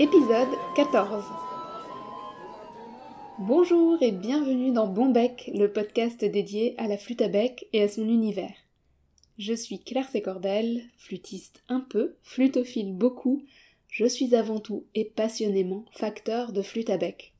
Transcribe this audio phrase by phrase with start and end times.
[0.00, 1.24] Épisode 14
[3.38, 7.82] Bonjour et bienvenue dans Bon Bec, le podcast dédié à la flûte à bec et
[7.82, 8.54] à son univers.
[9.38, 13.44] Je suis Claire Sécordel, flûtiste un peu, flutophile beaucoup,
[13.88, 17.34] je suis avant tout et passionnément facteur de flûte à bec.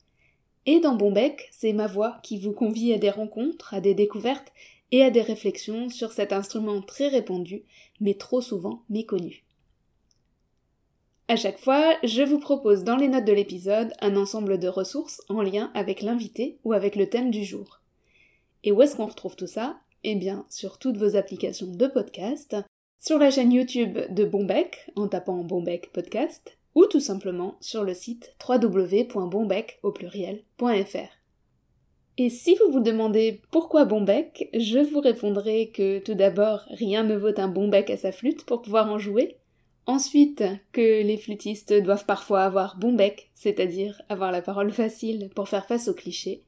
[0.64, 3.94] Et dans Bon Bec, c'est ma voix qui vous convie à des rencontres, à des
[3.94, 4.52] découvertes
[4.92, 7.64] et à des réflexions sur cet instrument très répandu,
[8.00, 9.44] mais trop souvent méconnu.
[11.28, 15.22] À chaque fois, je vous propose dans les notes de l'épisode un ensemble de ressources
[15.30, 17.80] en lien avec l'invité ou avec le thème du jour.
[18.64, 19.78] Et où est-ce qu'on retrouve tout ça?
[20.04, 22.56] Eh bien, sur toutes vos applications de podcast,
[23.00, 27.94] sur la chaîne YouTube de Bombec en tapant Bombec Podcast, ou tout simplement sur le
[27.94, 31.21] site www.bombec au pluriel.fr.
[32.18, 37.16] Et si vous vous demandez pourquoi Bombec, je vous répondrai que tout d'abord, rien ne
[37.16, 39.36] vaut un bon bec à sa flûte pour pouvoir en jouer.
[39.86, 45.48] Ensuite, que les flûtistes doivent parfois avoir bon bec, c'est-à-dire avoir la parole facile pour
[45.48, 46.42] faire face aux clichés.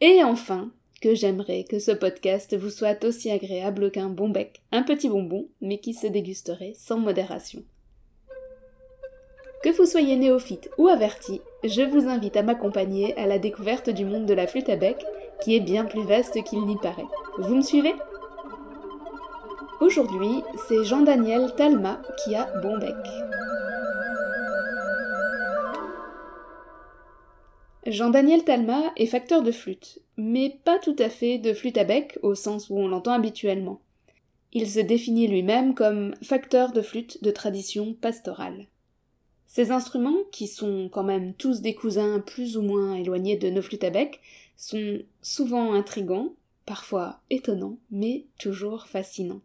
[0.00, 4.82] Et enfin, que j'aimerais que ce podcast vous soit aussi agréable qu'un bon bec, un
[4.82, 7.64] petit bonbon, mais qui se dégusterait sans modération.
[9.62, 14.06] Que vous soyez néophyte ou averti, je vous invite à m'accompagner à la découverte du
[14.06, 14.96] monde de la flûte à bec,
[15.42, 17.04] qui est bien plus vaste qu'il n'y paraît.
[17.36, 17.92] Vous me suivez?
[19.82, 22.94] Aujourd'hui, c'est Jean-Daniel Talma qui a bon bec.
[27.86, 32.18] Jean-Daniel Talma est facteur de flûte, mais pas tout à fait de flûte à bec
[32.22, 33.82] au sens où on l'entend habituellement.
[34.54, 38.66] Il se définit lui-même comme facteur de flûte de tradition pastorale.
[39.52, 43.62] Ces instruments, qui sont quand même tous des cousins plus ou moins éloignés de nos
[43.62, 44.20] flûtes à bec,
[44.56, 46.34] sont souvent intrigants,
[46.66, 49.40] parfois étonnants, mais toujours fascinants.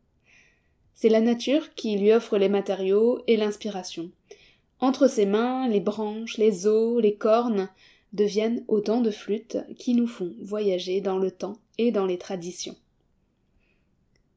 [0.93, 4.11] C'est la nature qui lui offre les matériaux et l'inspiration.
[4.79, 7.67] Entre ses mains, les branches, les os, les cornes
[8.13, 12.75] deviennent autant de flûtes qui nous font voyager dans le temps et dans les traditions.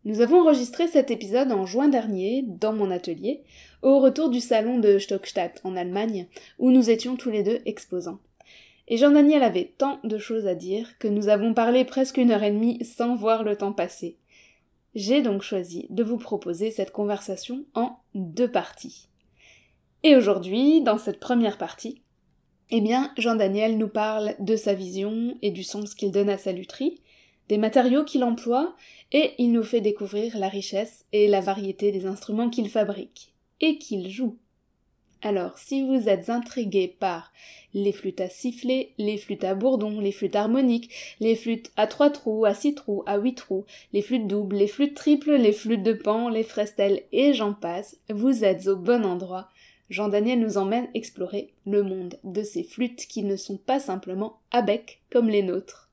[0.07, 3.43] Nous avons enregistré cet épisode en juin dernier, dans mon atelier,
[3.83, 6.27] au retour du salon de Stockstadt en Allemagne,
[6.59, 8.19] où nous étions tous les deux exposants.
[8.89, 12.43] Et Jean-Daniel avait tant de choses à dire que nous avons parlé presque une heure
[12.43, 14.17] et demie sans voir le temps passer.
[14.95, 19.09] J'ai donc choisi de vous proposer cette conversation en deux parties.
[20.03, 22.01] Et aujourd'hui, dans cette première partie,
[22.71, 26.53] eh bien, Jean-Daniel nous parle de sa vision et du sens qu'il donne à sa
[26.53, 27.01] lutherie,
[27.49, 28.75] des matériaux qu'il emploie,
[29.13, 33.79] et il nous fait découvrir la richesse et la variété des instruments qu'il fabrique et
[33.79, 34.37] qu'il joue.
[35.21, 37.33] Alors, si vous êtes intrigué par
[37.75, 42.11] les flûtes à sifflet, les flûtes à bourdon, les flûtes harmoniques, les flûtes à trois
[42.11, 45.83] trous, à six trous, à huit trous, les flûtes doubles, les flûtes triples, les flûtes
[45.83, 49.49] de pan, les frestelles et j'en passe, vous êtes au bon endroit.
[49.91, 54.63] Jean-Daniel nous emmène explorer le monde de ces flûtes qui ne sont pas simplement à
[54.63, 55.91] bec comme les nôtres.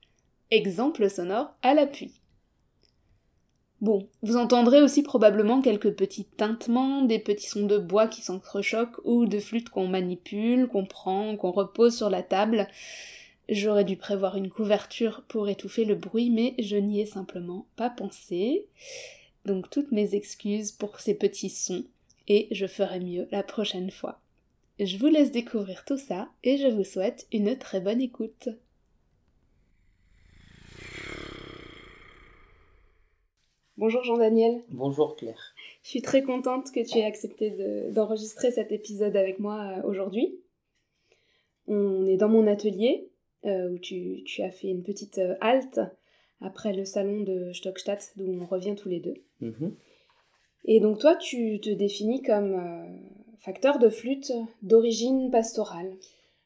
[0.51, 2.21] Exemple sonore à l'appui.
[3.85, 8.99] Bon, vous entendrez aussi probablement quelques petits tintements, des petits sons de bois qui s'entrechoquent
[9.03, 12.67] ou de flûtes qu'on manipule, qu'on prend, qu'on repose sur la table.
[13.47, 17.91] J'aurais dû prévoir une couverture pour étouffer le bruit, mais je n'y ai simplement pas
[17.91, 18.65] pensé.
[19.45, 21.85] Donc toutes mes excuses pour ces petits sons,
[22.27, 24.19] et je ferai mieux la prochaine fois.
[24.79, 28.49] Je vous laisse découvrir tout ça, et je vous souhaite une très bonne écoute.
[33.77, 34.61] Bonjour Jean-Daniel.
[34.69, 35.53] Bonjour Claire.
[35.83, 37.51] Je suis très contente que tu aies accepté
[37.91, 40.39] d'enregistrer cet épisode avec moi euh, aujourd'hui.
[41.67, 43.09] On est dans mon atelier
[43.43, 45.81] euh, où tu, as fait une petite euh, halte
[46.39, 49.15] après le salon de Stockstadt d'où on revient tous les deux.
[49.41, 49.75] Mhm.
[50.63, 52.57] Et donc toi, tu te définis comme
[53.39, 54.31] facteur de flûte
[54.61, 55.91] d'origine pastorale.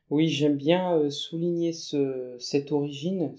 [0.09, 3.35] Oui, j'aime bien euh, souligner cette origine,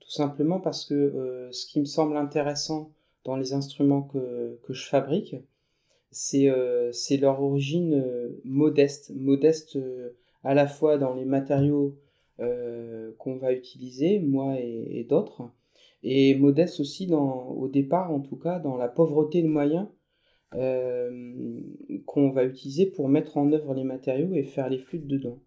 [0.00, 2.90] tout simplement parce que euh, ce qui me semble intéressant
[3.24, 5.36] dans les instruments que, je fabrique,
[6.10, 8.04] c'est euh, leur origine
[8.44, 9.78] modeste, modeste
[10.42, 11.96] à la fois dans les matériaux
[12.38, 15.50] qu'on va utiliser, moi et, et d'autres,
[16.02, 19.86] et modeste aussi dans, au départ en tout cas dans la pauvreté de moyens
[20.54, 21.60] euh,
[22.06, 25.40] qu'on va utiliser pour mettre en œuvre les matériaux et faire les flûtes dedans.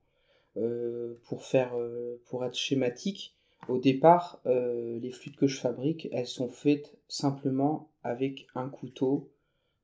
[0.57, 3.35] Euh, pour, faire, euh, pour être schématique,
[3.67, 9.29] au départ, les flûtes que je fabrique, elles sont faites simplement avec un couteau,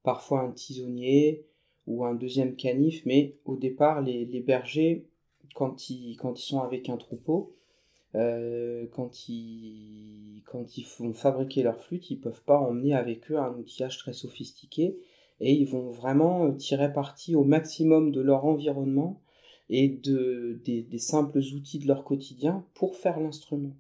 [0.01, 1.45] parfois un tisonnier
[1.85, 5.06] ou un deuxième canif, mais au départ, les, bergers,
[5.53, 7.53] quand ils, quand ils sont avec un troupeau,
[8.91, 10.65] quand, ils, quand
[11.00, 14.97] vont fabriquer leur flûte, ils peuvent pas emmener avec eux un outillage très sophistiqué
[15.39, 19.21] et ils vont vraiment tirer parti au maximum de leur environnement
[19.69, 23.75] et de, des, simples outils de leur quotidien pour faire l'instrument.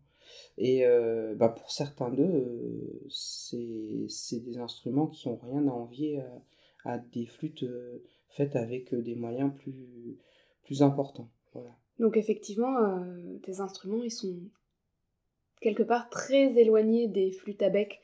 [0.57, 6.21] Et euh, bah pour certains d'eux, euh, c'est des instruments qui n'ont rien à envier
[6.83, 10.17] à, des flûtes euh, faites avec des moyens plus,
[10.63, 11.29] plus importants.
[11.53, 11.71] Voilà.
[11.99, 12.75] Donc effectivement,
[13.43, 14.35] tes instruments, ils sont
[15.61, 18.01] quelque part très éloignés des flûtes à bec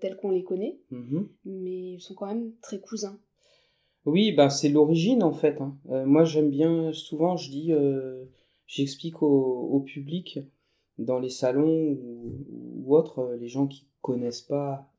[0.00, 3.18] telles qu'on les connaît, mmh mais ils sont quand même très cousins.
[4.08, 5.60] Oui, bah c'est l'origine en fait.
[5.60, 5.76] Hein.
[5.90, 8.24] Euh, moi j'aime bien, souvent je dis, euh,
[8.66, 10.40] j'explique au, public
[10.96, 14.90] dans les salons ou, autres, euh, les gens qui connaissent pas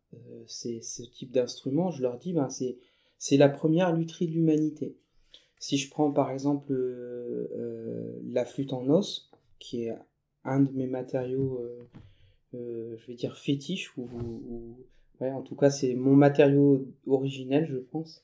[0.46, 2.78] ce type d'instrument, je leur dis, ben c'est
[3.18, 4.96] c'est la première lutherie de l'humanité.
[5.60, 6.74] Si je prends par exemple
[8.26, 9.30] la flûte en os,
[9.60, 9.96] qui est
[10.46, 11.62] un de mes matériaux,
[12.54, 14.08] je vais dire fétiche, ou,
[15.20, 18.24] ouais, en tout cas c'est mon matériau originel, je pense.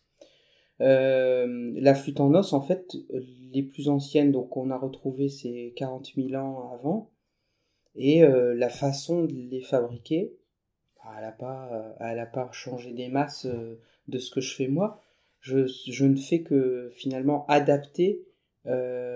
[0.82, 2.96] Euh, la flûte en os, en fait,
[3.52, 7.12] les plus anciennes, donc on a retrouvé ces 40 000 ans avant,
[7.96, 10.34] et euh, la façon de les fabriquer,
[10.98, 11.26] bah, elle
[12.18, 15.02] n'a pas, pas changé des masses euh, de ce que je fais moi.
[15.46, 18.26] Je, ne fais que finalement adapter
[18.66, 19.14] un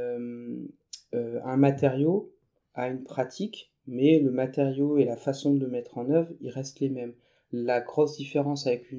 [1.58, 2.32] matériau
[2.76, 6.52] à une pratique, mais le matériau et la façon de le mettre en œuvre, ils
[6.52, 7.16] restent les mêmes.
[7.52, 8.92] La grosse différence avec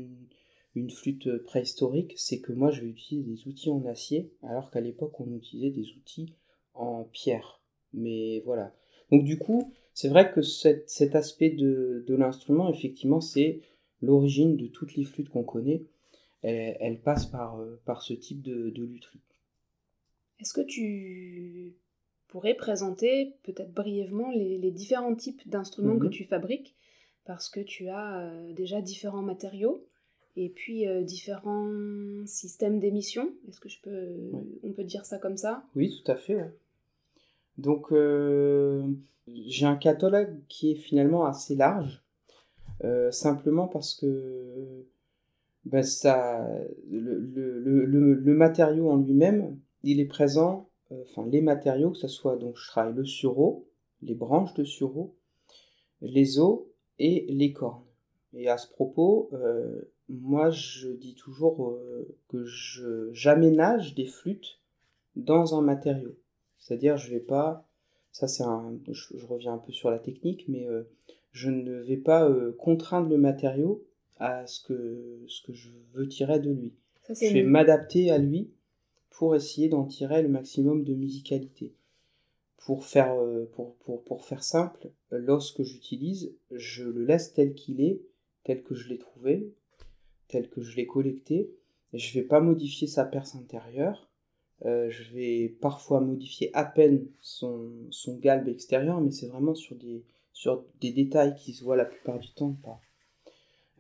[0.75, 4.81] une flûte préhistorique, c'est que moi je vais utiliser des outils en acier, alors qu'à
[4.81, 6.35] l'époque on utilisait des outils
[6.75, 7.61] en pierre.
[7.93, 8.75] Mais voilà.
[9.11, 13.61] Donc du coup, c'est vrai que cet, aspect de, l'instrument, effectivement, c'est
[14.03, 15.85] l'origine de toutes les flûtes qu'on connaît.
[16.42, 19.20] Elle, passe par, euh, par ce type de, de lutherie.
[20.40, 21.75] Est-ce que tu
[22.28, 26.10] pourrais présenter peut-être brièvement les, différents types d'instruments que mhm.
[26.10, 26.75] tu fabriques?
[27.26, 29.84] Parce que tu as euh, déjà différents matériaux
[30.37, 31.70] et puis euh, différents
[32.25, 33.31] systèmes d'émission.
[33.48, 34.31] Est-ce que je peux,
[34.62, 35.64] on peut dire ça comme ça?
[35.76, 36.50] Oui, tout à fait.
[37.58, 38.82] Donc, euh,
[39.28, 42.02] j'ai un catalogue qui est finalement assez large,
[43.10, 44.87] simplement parce que
[45.65, 46.49] ben, ça,
[46.91, 52.37] le, le, le, matériau en lui-même, il est présent, enfin les matériaux, que ce soit,
[52.37, 53.69] donc je travaille le sureau,
[54.03, 55.15] les branches de sureau,
[56.01, 56.61] les os
[56.99, 57.85] et les cornes.
[58.33, 59.31] Et à ce propos,
[60.11, 62.45] moi, je dis toujours euh, que
[63.12, 64.61] j'aménage des flûtes
[65.15, 66.17] dans un matériau.
[66.59, 67.69] C'est-à-dire, je vais pas,
[68.11, 70.83] ça c'est un, je, reviens un peu sur la technique, mais euh,
[71.31, 73.85] je ne vais pas euh, contraindre le matériau
[74.20, 76.75] à ce que, ce que je veux tirer de lui.
[77.08, 78.50] je vais m'adapter à lui
[79.11, 81.75] pour essayer d'en tirer le maximum de musicalité.
[82.58, 83.17] Pour faire,
[83.52, 88.02] pour, pour, pour faire simple, lorsque j'utilise, je le laisse tel qu'il est,
[88.44, 89.50] tel que je l'ai trouvé,
[90.28, 91.50] tel que je l'ai collecté.
[91.93, 94.08] Et je vais pas modifier sa perce intérieure.
[94.66, 99.75] Euh, je vais parfois modifier à peine son, son galbe extérieur, mais c'est vraiment sur
[99.75, 102.81] des, sur des détails qui se voient la plupart du temps pas.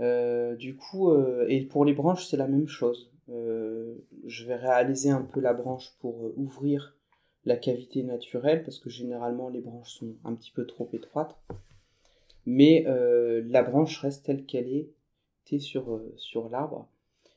[0.00, 3.10] Euh, du coup, euh, et pour les branches, c'est la même chose.
[3.28, 6.96] je vais réaliser un peu la branche pour ouvrir
[7.44, 11.36] la cavité naturelle, parce que généralement les branches sont un petit peu trop étroites.
[12.46, 14.90] Mais la branche reste telle qu'elle est,
[15.58, 16.88] sur, euh, sur l'arbre.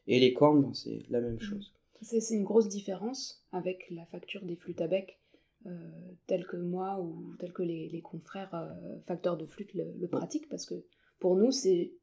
[0.07, 1.41] Et les cornes, ben, c'est la même mm.
[1.41, 1.73] chose.
[2.01, 5.19] C'est une grosse différence avec la facture des flûtes à bec,
[5.65, 5.71] euh,
[6.27, 10.65] telle que moi ou telle que les, confrères euh, facteurs de flûte le, pratiquent, parce
[10.65, 10.83] que
[11.19, 11.93] pour nous, c'est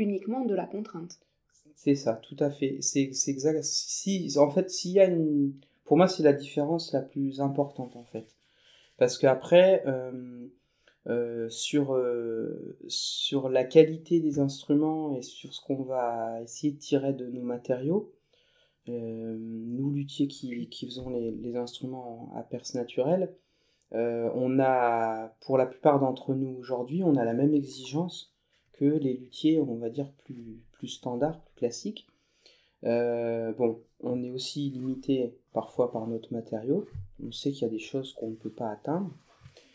[0.00, 1.20] uniquement de la contrainte.
[1.76, 2.78] C'est ça, tout à fait.
[2.80, 3.62] C'est exact.
[3.62, 5.54] Si, en fait, s'il y a une.
[5.84, 8.36] Pour moi, c'est la différence la plus importante, en fait.
[8.98, 9.82] Parce qu'après,
[11.06, 16.78] euh, sur, euh, sur la qualité des instruments et sur ce qu'on va essayer de
[16.78, 18.12] tirer de nos matériaux.
[18.88, 23.34] Euh, nous, luthiers qui, qui faisons les, les, instruments à perce naturelle,
[23.92, 28.32] on a, pour la plupart d'entre nous aujourd'hui, on a la même exigence
[28.80, 32.06] que les luthiers, on va dire, plus, plus standards, plus classiques.
[32.82, 36.86] bon, on est aussi limité parfois par notre matériau.
[37.24, 39.10] On sait qu'il y a des choses qu'on ne peut pas atteindre.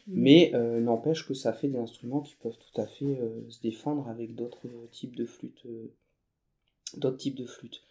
[0.08, 0.14] Mm.
[0.22, 3.62] Mais euh, n'empêche que ça fait des instruments qui peuvent tout à fait euh, se
[3.62, 5.66] défendre avec d'autres types de flûtes.
[5.66, 5.92] Euh,
[6.98, 7.82] d'autres types de flûtes.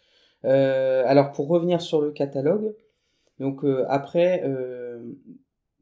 [0.43, 2.75] alors pour revenir sur le catalogue,
[3.39, 4.43] donc après,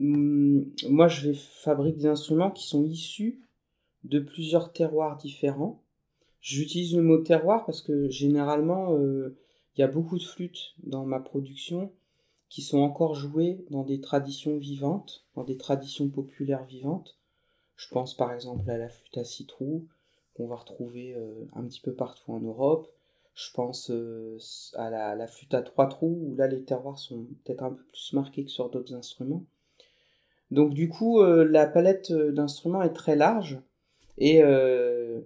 [0.00, 3.40] mm, moi je vais fabriquer des instruments qui sont issus
[4.04, 5.82] de plusieurs terroirs différents.
[6.40, 11.20] J'utilise le mot terroir parce que généralement il y a beaucoup de flûtes dans ma
[11.20, 11.92] production
[12.48, 17.16] qui sont encore joués dans des traditions vivantes, dans des traditions populaires vivantes.
[17.76, 19.86] Je pense par exemple à la flûte à six trous,
[20.34, 22.92] qu'on va retrouver euh, un petit peu partout en Europe.
[23.34, 24.36] Je pense euh,
[24.74, 28.12] à la, flûte à trois trous, où là les terroirs sont peut-être un peu plus
[28.12, 29.46] marqués que sur d'autres instruments.
[30.50, 33.58] Donc du coup, euh, la palette d'instruments est très large.
[34.18, 34.42] Et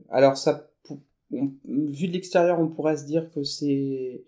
[0.09, 0.71] alors ça,
[1.31, 4.25] vu de l'extérieur, on pourrait se dire que c'est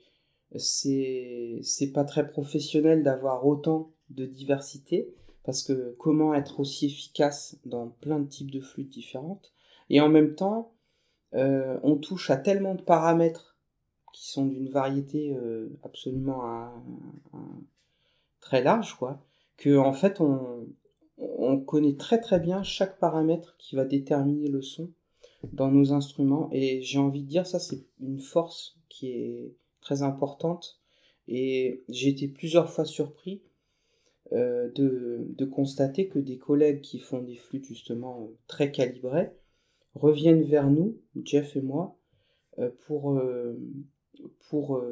[0.56, 7.88] c'est pas très professionnel d'avoir autant de diversité parce que comment être aussi efficace dans
[7.88, 9.52] plein de types de flûtes différentes.
[9.90, 10.72] Et en même temps
[11.34, 13.58] euh, on touche à tellement de paramètres
[14.14, 16.72] qui sont d'une variété euh, absolument
[18.40, 19.22] très large quoi
[19.58, 20.66] que en fait on,
[21.18, 24.92] on connaît très très bien chaque paramètre qui va déterminer le son
[25.52, 30.02] dans nos instruments et j'ai envie de dire ça c'est une force qui est très
[30.02, 30.80] importante
[31.28, 33.42] et j'ai été plusieurs fois surpris
[34.32, 39.30] euh, de, constater que des collègues qui font des flûtes justement très calibrées
[39.94, 41.98] reviennent vers nous, Jeff et moi,
[42.58, 43.58] euh, pour, euh,
[44.50, 44.82] pour,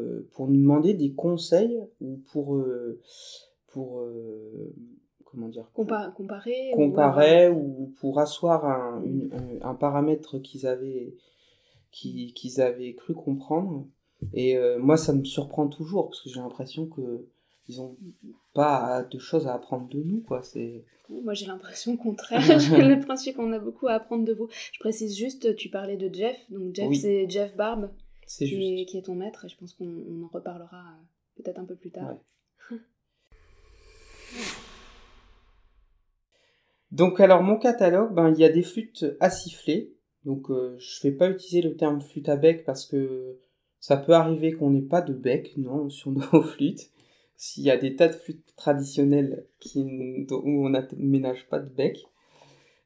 [0.49, 2.59] nous demander des conseils ou pour
[5.37, 9.05] comment dire comparer comparer ou, pour asseoir un,
[9.61, 11.14] un, paramètre qu'ils avaient
[11.93, 13.87] qu'ils avaient cru comprendre
[14.33, 17.26] et euh, moi, ça me surprend toujours parce que j'ai l'impression que
[17.69, 17.97] ils ont
[18.55, 20.43] pas de choses à apprendre de nous, quoi.
[20.43, 20.85] C'est.
[21.09, 22.40] Moi, j'ai l'impression contraire.
[22.61, 24.49] j'ai l'impression qu'on a beaucoup à apprendre de vous.
[24.73, 26.38] Je précise juste, tu parlais de Jeff.
[26.50, 27.90] Donc Jeff, c'est Jeff Barbe,
[28.26, 31.76] qui, qui, est ton maître, et je pense qu'on en reparlera euh, peut-être un peu
[31.76, 32.16] plus tard.
[36.97, 39.93] donc alors mon catalogue, ben il y a des flûtes à siffler.
[40.25, 43.37] Donc euh, je vais pas utiliser le terme flûte à bec parce que
[43.81, 46.91] ça peut arriver qu'on n'ait pas de bec, non, sur nos flûtes.
[47.37, 51.99] S'il y a des tas de flûtes traditionnelles qui, où on n'aménage pas de bec.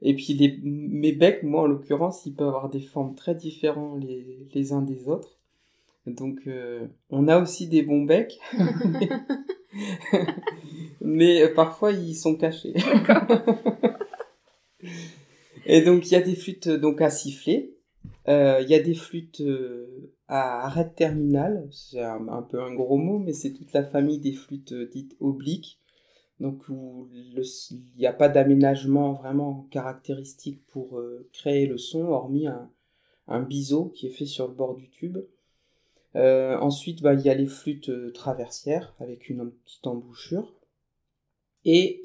[0.03, 4.03] Et puis les, mes becs, moi en l'occurrence, ils peuvent avoir des formes très différentes
[4.03, 5.39] les, uns des autres.
[6.09, 8.41] Donc euh, on a aussi des bons becs.
[11.01, 12.75] mais euh, parfois ils sont cachés.
[15.73, 17.77] Et donc il y a des flûtes donc à siffler.
[18.29, 19.43] Euh, il y a des flûtes
[20.31, 24.33] à arrêt terminal, c'est un, peu un gros mot, mais c'est toute la famille des
[24.33, 25.81] flûtes euh, dites obliques,
[26.39, 27.43] donc où il
[27.99, 34.07] n'y a pas d'aménagement vraiment caractéristique pour euh, créer le son, hormis un, biseau qui
[34.07, 35.19] est fait sur le bord du tube.
[36.15, 40.55] Euh, ensuite, bah, il y a les flûtes traversières avec une petite embouchure.
[41.65, 42.03] Et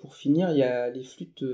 [0.00, 1.44] pour finir, il y a les flûtes,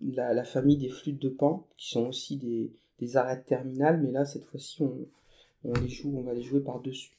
[0.00, 4.24] la, famille des flûtes de pan, qui sont aussi des, des arêtes terminales, mais là,
[4.24, 7.12] cette fois-ci, on, les joue, on va les jouer par-dessus.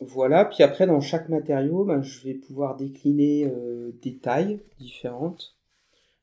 [0.00, 5.56] Voilà, puis après, dans chaque matériau, ben, je vais pouvoir décliner euh, des tailles différentes.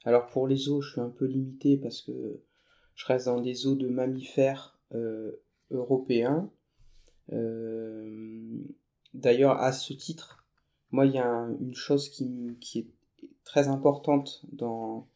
[0.06, 2.40] Alors pour les os, je suis un peu limité parce que
[2.96, 5.32] je reste dans des os de mammifères euh,
[5.72, 6.50] européens.
[7.32, 8.58] Euh,
[9.14, 10.46] d'ailleurs, à ce titre,
[10.92, 12.88] moi, il y a une chose qui, qui, est
[13.44, 15.08] très importante dans,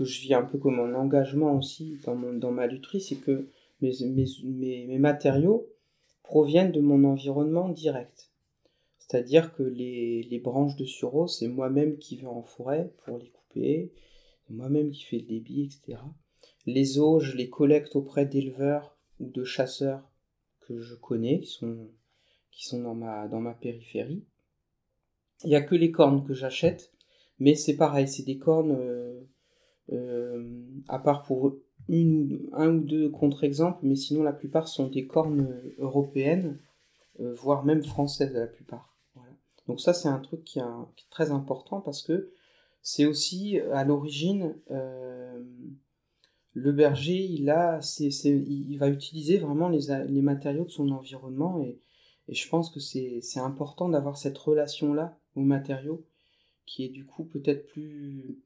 [0.00, 3.48] que je vis un peu comme un engagement aussi dans, dans ma lutherie, c'est que
[3.82, 5.68] mes, mes, mes, matériaux
[6.22, 8.30] proviennent de mon environnement direct.
[8.98, 13.28] C'est-à-dire que les, les, branches de sureau, c'est moi-même qui vais en forêt pour les
[13.28, 13.92] couper,
[14.48, 15.98] moi-même qui fais le débit, etc.
[16.64, 20.10] Les os, je les collecte auprès d'éleveurs ou de chasseurs
[20.62, 21.88] que je connais, qui sont,
[22.52, 24.24] qui sont dans, ma, dans ma périphérie.
[25.44, 26.90] Il n'y a que les cornes que j'achète,
[27.38, 29.20] mais c'est pareil, c'est des cornes euh,
[30.88, 31.56] à part pour
[31.88, 36.58] une, un ou deux contre-exemples, mais sinon la plupart sont des cornes européennes,
[37.20, 38.96] euh, voire même françaises la plupart.
[39.66, 42.32] Donc ça c'est un truc qui, est très important parce que
[42.82, 45.40] c'est aussi à l'origine euh,
[46.54, 47.78] le berger il a
[48.24, 51.78] il va utiliser vraiment les, matériaux de son environnement et,
[52.26, 56.04] et je pense que c'est important d'avoir cette relation là aux matériaux
[56.66, 58.40] qui est du coup peut-être plus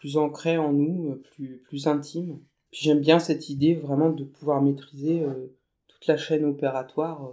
[0.00, 2.40] plus ancré en nous, euh, plus, plus intime.
[2.72, 5.54] Puis j'aime bien cette idée vraiment de pouvoir maîtriser euh,
[5.86, 7.26] toute la chaîne opératoire.
[7.26, 7.32] Euh,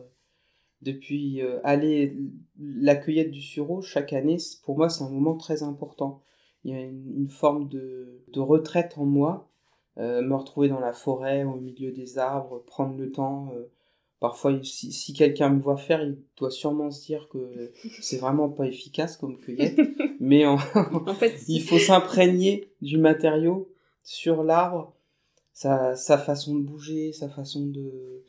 [0.83, 2.15] depuis aller
[2.59, 6.21] la cueillette du sureau chaque année, pour moi c'est un moment très important.
[6.63, 9.49] Il y a une, forme de, de, retraite en moi,
[9.97, 13.51] me retrouver dans la forêt, au milieu des arbres, prendre le temps,
[14.19, 17.71] Parfois, si, quelqu'un me voit faire, il doit sûrement se dire que
[18.01, 19.79] c'est vraiment pas efficace comme cueillette.
[20.19, 23.71] mais en, fait, il faut s'imprégner du matériau
[24.03, 24.95] sur l'arbre,
[25.53, 28.23] sa, sa, façon de bouger, sa façon de,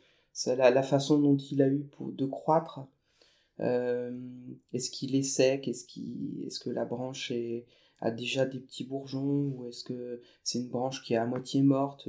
[0.45, 2.81] la, la, façon dont il a eu pour, de croître.
[3.57, 5.67] est-ce qu'il est sec?
[5.67, 7.65] Est-ce qu'il, est-ce que la branche est,
[7.99, 9.55] a déjà des petits bourgeons?
[9.55, 12.07] Ou est-ce que c'est une branche qui est à moitié morte?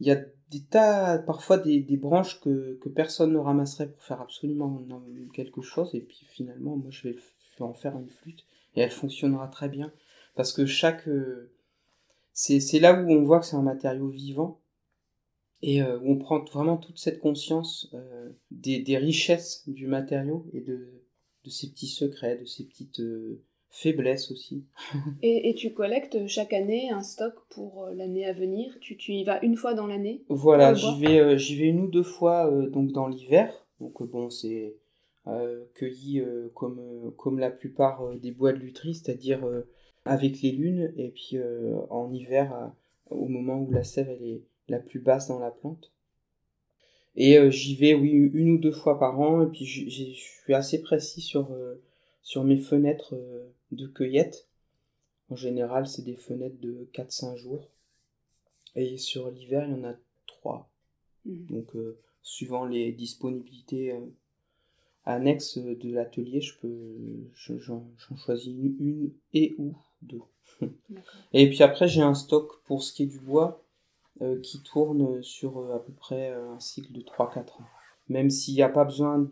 [0.00, 0.16] Il y a
[0.50, 4.84] des tas, parfois des, des branches que, que, personne ne ramasserait pour faire absolument
[5.32, 5.94] quelque chose.
[5.94, 7.16] Et puis finalement moi je vais
[7.60, 9.92] en faire une flûte et elle fonctionnera très bien.
[10.34, 11.08] Parce que chaque
[12.32, 14.60] c'est là où on voit que c'est un matériau vivant
[15.62, 20.48] et euh, où on prend vraiment toute cette conscience euh, des, des, richesses du matériau
[20.54, 21.04] et de,
[21.44, 23.00] de ses petits secrets, de ses petites
[23.70, 24.64] euh, faiblesses aussi.
[25.22, 29.24] et, et, tu collectes chaque année un stock pour l'année à venir tu, tu, y
[29.24, 32.92] vas une fois dans l'année Voilà, j'y vais, j'y vais une ou deux fois donc
[32.92, 33.66] dans l'hiver.
[33.80, 34.76] Donc bon, c'est
[35.74, 36.22] cueilli
[36.54, 39.40] comme, comme la plupart des bois de lutherie, c'est-à-dire
[40.04, 41.38] avec les lunes, et puis
[41.88, 42.72] en hiver,
[43.08, 45.90] au moment où la sève elle est la plus basse dans la plante.
[47.16, 49.42] Et euh, j'y vais, oui, une ou deux fois par an.
[49.42, 51.80] Et puis je suis assez précis sur, euh,
[52.22, 54.48] sur mes fenêtres euh, de cueillette.
[55.28, 57.68] En général, c'est des fenêtres de 4-5 jours.
[58.74, 59.94] Et sur l'hiver, il y en a
[60.26, 60.68] 3.
[61.24, 61.46] Mmh.
[61.46, 61.72] Donc,
[62.22, 63.94] suivant les disponibilités
[65.04, 67.86] annexes de l'atelier, je peux, j'en
[68.16, 70.22] choisis une, une, et ou deux.
[71.32, 73.64] et puis après, j'ai un stock pour ce qui est du bois.
[74.22, 77.66] Euh, qui tourne sur euh, à peu près euh, un cycle de 3-4 ans.
[78.10, 79.26] Même s'il n'y a pas besoin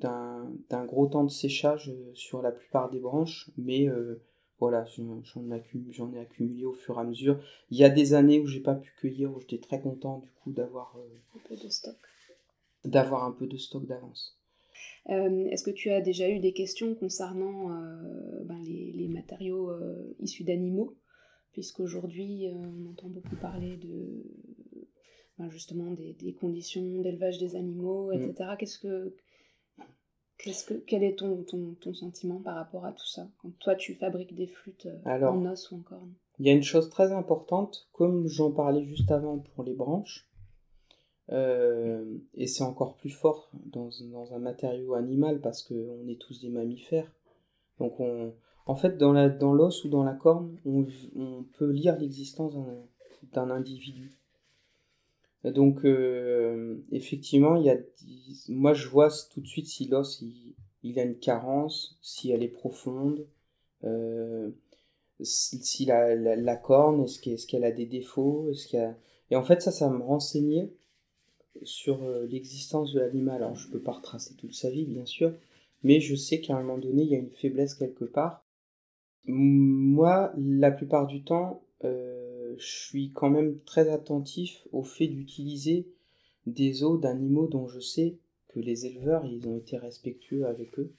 [0.00, 3.86] d'un gros temps de séchage sur la plupart des branches, mais
[4.58, 7.38] voilà, j'en ai accumulé au fur et à mesure.
[7.70, 10.30] Il y a des années où j'ai pas pu cueillir, où j'étais très content du
[10.30, 10.96] coup d'avoir
[11.36, 11.96] un peu de stock.
[12.86, 14.40] D'avoir un peu de stock d'avance.
[15.06, 17.68] Est-ce que tu as déjà eu des questions concernant
[18.46, 19.70] ben, les, les, matériaux
[20.18, 20.96] issus d'animaux?
[21.54, 24.24] Puisqu'aujourd'hui euh, on entend beaucoup parler de
[25.38, 28.32] ben, justement des, conditions d'élevage des animaux, etc.
[28.52, 28.56] Mm.
[28.58, 29.14] Qu'est-ce que,
[30.38, 33.74] qu'est-ce que, quel est ton, ton, ton, sentiment par rapport à tout ça Quand toi
[33.74, 36.90] tu fabriques des flûtes euh, en os ou en corne Il y a une chose
[36.90, 40.28] très importante, comme j'en parlais juste avant pour les branches,
[41.30, 46.42] euh, et c'est encore plus fort dans, dans, un matériau animal parce qu'on est tous
[46.42, 47.10] des mammifères.
[47.78, 48.34] Donc on,
[48.66, 50.86] en fait, dans l'os dans ou dans la corne, on,
[51.58, 52.54] peut lire l'existence
[53.32, 54.18] d'un individu.
[55.44, 57.76] Donc, euh, effectivement, il y a,
[58.48, 60.22] moi je vois tout de suite si l'os
[60.82, 63.26] il, a une carence, si elle est profonde,
[63.84, 64.50] euh,
[65.20, 68.76] si, la, corne, est-ce qu'elle a des défauts, est-ce
[69.30, 70.72] Et en fait, ça, ça me renseignait
[71.62, 73.42] sur euh, l'existence de l'animal.
[73.42, 75.32] Alors, je peux pas retracer toute sa vie, bien sûr,
[75.82, 78.44] mais je sais qu'à un moment donné, il y a une faiblesse quelque part.
[79.26, 81.62] Moi, la plupart du temps,
[82.58, 85.86] je suis quand même très attentif au fait d'utiliser
[86.46, 88.16] des os d'animaux dont je sais
[88.48, 90.92] que les éleveurs, ils ont été respectueux avec eux.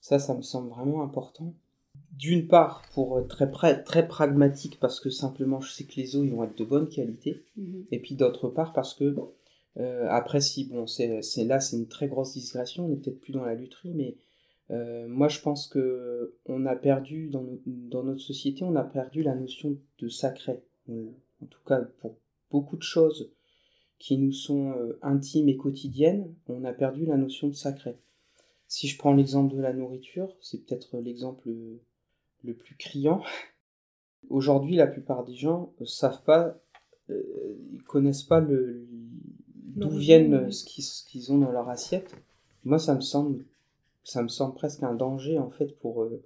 [0.00, 1.54] Ça, ça me semble vraiment important.
[2.12, 6.24] D'une part, pour être très, très pragmatique, parce que simplement je sais que les os
[6.24, 7.42] ils vont être de bonne qualité.
[7.56, 7.86] Mhm.
[7.90, 9.14] Et puis d'autre part, parce que,
[9.78, 13.32] euh, après, si, bon, c'est là, c'est une très grosse digression, on n'est peut-être plus
[13.32, 14.16] dans la lutherie, mais
[14.70, 19.22] euh, moi, je pense que on a perdu dans, dans, notre société, on a perdu
[19.22, 20.62] la notion de sacré.
[20.88, 22.16] En tout cas, pour
[22.50, 23.30] beaucoup de choses
[23.98, 27.96] qui nous sont euh, intimes et quotidiennes, on a perdu la notion de sacré.
[28.66, 31.50] Si je prends l'exemple de la nourriture, c'est peut-être l'exemple
[32.42, 33.22] le plus criant.
[34.30, 36.58] Aujourd'hui, la plupart des gens ne savent pas,
[37.10, 37.22] euh,
[37.72, 38.86] ils connaissent pas le
[39.76, 40.64] d'où viennent ce
[41.04, 42.14] qu'ils ont dans leur assiette.
[42.64, 43.44] Moi, ça me semble
[44.04, 46.22] ça me semble presque un danger en fait pour, euh,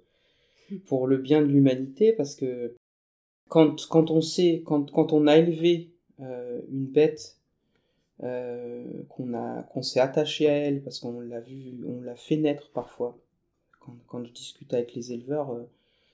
[0.85, 2.75] pour le bien de l'humanité parce que
[3.47, 7.37] quand, quand on sait, quand, quand on a élevé euh, une bête,
[8.21, 12.35] euh, qu'on a qu'on s'est attaché à elle parce qu'on l'a vu, on l'a fait
[12.35, 13.17] naître parfois.
[13.79, 15.57] Quand, quand je discute avec les éleveurs,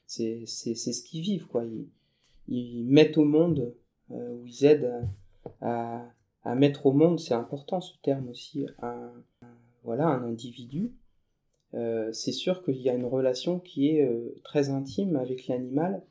[0.05, 1.65] c'est, c'est ce qu'ils vivent quoi.
[1.65, 1.87] Ils,
[2.47, 3.73] ils mettent au monde
[4.11, 5.01] ou ils aident
[5.61, 6.05] à,
[6.43, 9.11] à, mettre au monde, c'est important ce terme aussi, un,
[9.83, 10.93] voilà un individu
[11.75, 16.01] euh, c'est sûr qu'il y a une relation qui est euh, très intime avec l'animal.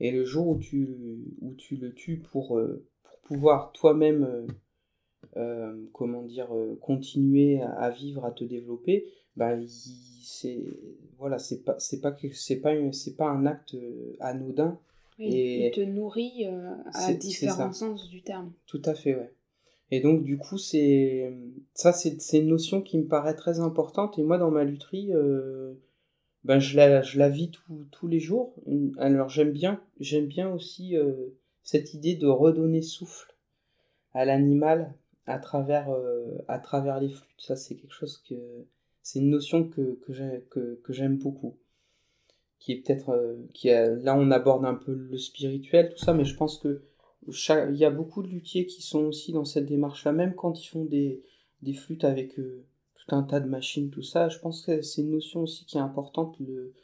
[0.00, 4.46] Et le jour où tu, où tu le tues pour, euh, pour pouvoir toi-même,
[5.92, 6.48] comment dire,
[6.80, 9.56] continuer à, vivre, à te développer, bah,
[10.22, 10.62] c'est
[11.18, 13.76] voilà, c'est pas c'est pas c'est pas c'est pas un acte
[14.20, 14.78] anodin.
[15.18, 16.46] et il te nourrit
[16.92, 18.52] à différents sens du terme.
[18.66, 19.32] Tout à fait, ouais.
[19.94, 21.32] Et donc, du coup, c'est
[21.72, 24.18] ça, c'est une notion qui me paraît très importante.
[24.18, 25.74] Et moi, dans ma lutherie, euh,
[26.42, 27.52] ben, je, la, je la vis
[27.92, 28.56] tous les jours.
[28.98, 33.36] Alors, j'aime bien, bien aussi euh, cette idée de redonner souffle
[34.14, 34.92] à l'animal
[35.26, 37.30] à travers, euh, à travers les flûtes.
[37.38, 38.34] Ça, c'est quelque chose que
[39.00, 40.00] c'est une notion que,
[40.50, 41.56] que, j'aime beaucoup.
[42.58, 43.38] Qui est peut-être.
[43.52, 46.82] Qui là, on aborde un peu le spirituel, tout ça, mais je pense que
[47.28, 50.68] il y a beaucoup de luthiers qui sont aussi dans cette démarche-là, même quand ils
[50.68, 51.22] font des,
[51.62, 54.28] des flûtes avec euh, tout un tas de machines, tout ça.
[54.28, 56.74] Je pense que c'est une notion aussi qui est importante, le,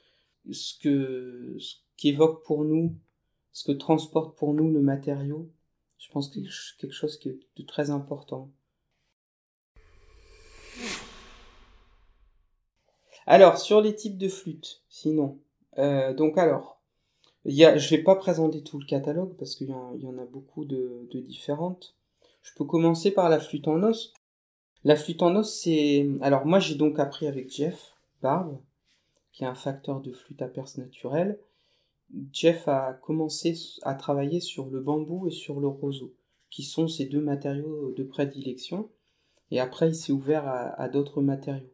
[0.51, 2.97] ce que ce qu'évoque pour nous,
[3.53, 5.51] ce que transporte pour nous le matériau.
[5.99, 8.51] Je pense que c'est quelque chose qui est de très important.
[13.27, 15.39] Alors, sur les types de flûtes, sinon.
[15.79, 16.80] Euh, donc alors,
[17.45, 20.65] y a, je vais pas présenter tout le catalogue parce qu'il y, en a beaucoup
[20.65, 21.95] de, différentes.
[22.43, 24.13] Je peux commencer par la flûte en os.
[24.85, 26.09] La flûte en os, c'est...
[26.21, 28.59] Alors moi, j'ai donc appris avec Jeff Barbe,
[29.33, 31.39] qui est un facteur de flûte à perce naturelle.
[32.33, 36.13] Jeff a commencé à travailler sur le bambou et sur le roseau,
[36.51, 38.89] qui sont ses deux matériaux de prédilection.
[39.51, 41.71] Et après, il s'est ouvert à d'autres matériaux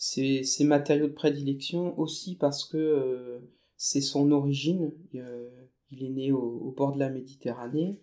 [0.00, 3.38] ces, ces, matériaux de prédilection aussi parce que euh,
[3.82, 4.92] c'est son origine.
[5.14, 5.48] Euh,
[5.90, 7.98] il est né au, bord de la Méditerranée.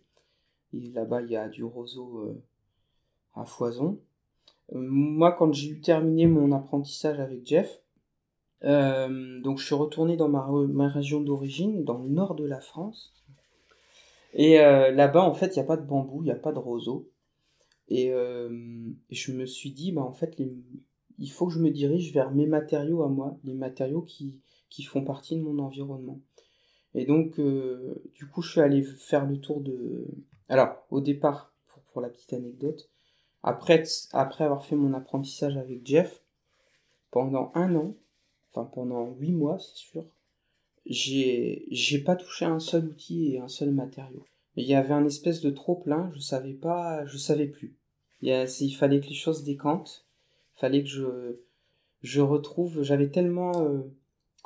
[0.74, 2.44] Là-bas, il y a du roseau euh,
[3.36, 4.00] à foison.
[4.74, 7.84] moi, quand j'ai eu terminé mon apprentissage avec Jeff,
[8.64, 13.14] donc je suis retourné dans ma, ma région d'origine, dans le nord de la France.
[14.34, 16.60] Et là-bas, en fait, il n'y a pas de bambou, il n'y a pas de
[16.60, 17.08] roseau.
[17.88, 20.42] Et, je me suis dit, bah, en fait,
[21.20, 24.84] il faut que je me dirige vers mes matériaux à moi, les matériaux qui, qui
[24.84, 26.20] font partie de mon environnement.
[26.94, 30.08] Et donc, euh, du coup, je suis allé faire le tour de...
[30.50, 32.90] Alors, au départ, pour, pour la petite anecdote,
[33.44, 36.22] après, après avoir fait mon apprentissage avec Jeff,
[37.12, 37.96] pendant un an,
[38.52, 40.06] enfin pendant huit mois, c'est sûr,
[40.86, 44.24] j'ai, pas touché un seul outil et un seul matériau.
[44.56, 47.76] Il y avait un espèce de trop plein, je savais pas, je savais plus.
[48.22, 50.08] Il, il fallait que les choses décantent
[50.56, 51.40] fallait que je,
[52.02, 53.82] je retrouve, j'avais tellement, euh,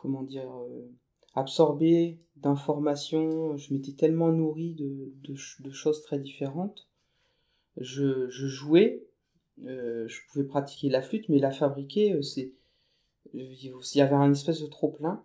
[0.01, 0.89] comment dire, euh,
[1.35, 5.35] absorbé d'informations, je m'étais tellement nourri de,
[5.71, 6.87] choses très différentes.
[7.77, 9.05] Je, jouais,
[9.65, 12.51] euh, je pouvais pratiquer la flûte, mais la fabriquer, c'est,
[13.33, 15.23] il y avait un espèce de trop plein.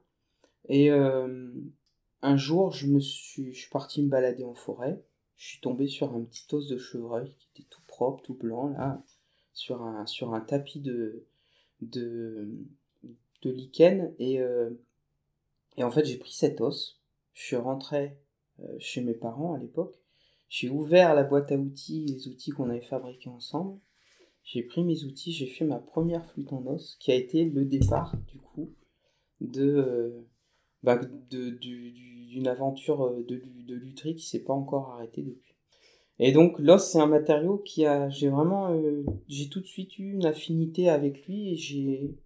[0.69, 5.03] Et un jour, je me suis, je parti me balader en forêt.
[5.37, 8.69] Je suis tombé sur un petit os de chevreuil qui était tout propre, tout blanc
[8.69, 9.03] là
[9.57, 11.25] sur un, sur un tapis de,
[11.81, 12.49] de,
[13.47, 14.71] de lichen et, euh,
[15.77, 17.01] et en fait j'ai pris cet os,
[17.33, 18.19] je suis rentré
[18.61, 19.95] euh, chez mes parents à l'époque,
[20.49, 23.79] j'ai ouvert la boîte à outils, les outils qu'on avait fabriqués ensemble,
[24.43, 27.65] j'ai pris mes outils, j'ai fait ma première flûte en os qui a été le
[27.65, 28.73] départ du coup
[29.41, 30.27] de, euh,
[30.83, 35.55] bah, d'une aventure de, de qui s'est pas encore arrêtée depuis.
[36.19, 38.75] Et donc l'os c'est un matériau qui a, j'ai vraiment,
[39.29, 42.17] j'ai tout de suite eu une affinité avec lui et j'ai,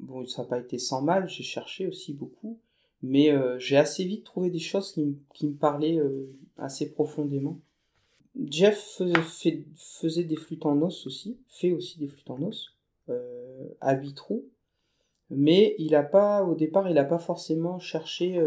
[0.00, 2.58] bon ça n'a pas été sans mal, j'ai cherché aussi beaucoup,
[3.02, 7.60] mais euh, j'ai assez vite trouvé des choses qui, qui me parlaient euh, assez profondément.
[8.48, 9.02] Jeff
[9.76, 12.76] faisait des flûtes en os aussi, fait aussi des flûtes en os,
[13.80, 14.44] à huit trous,
[15.30, 18.40] mais il a pas, au départ, il n'a pas forcément cherché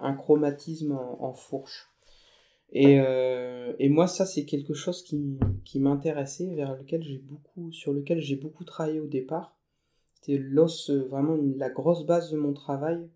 [0.00, 1.92] un chromatisme en fourche.
[2.72, 7.70] Et, euh, et moi, ça, c'est quelque chose qui, qui m'intéressait, vers lequel j'ai beaucoup,
[7.70, 9.54] sur lequel j'ai beaucoup travaillé au départ.
[10.22, 13.08] C'était l'os, vraiment la grosse base de mon travail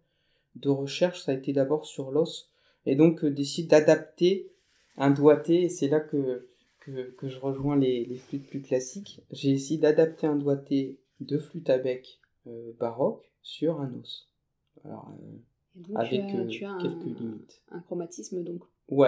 [0.56, 2.50] de recherche, ça a été d'abord sur l'os.
[2.84, 4.50] Et donc, euh, d'essayer d'adapter
[4.96, 6.48] un doigté, et c'est là que,
[6.80, 9.20] que, que, je rejoins les, les flûtes plus classiques.
[9.30, 14.28] J'ai essayé d'adapter un doigté de flûte à bec euh, baroque sur un os.
[14.84, 17.62] Alors, euh, avec tu as, quelques limites.
[17.70, 18.62] Un chromatisme donc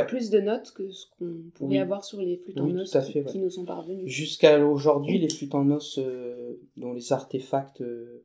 [0.07, 2.97] plus de notes que ce qu'on pourrait avoir sur les flûtes en os
[3.31, 4.09] qui, nous sont parvenues.
[4.09, 8.25] Jusqu'à aujourd'hui, les flûtes en os, euh, dont les artefacts euh,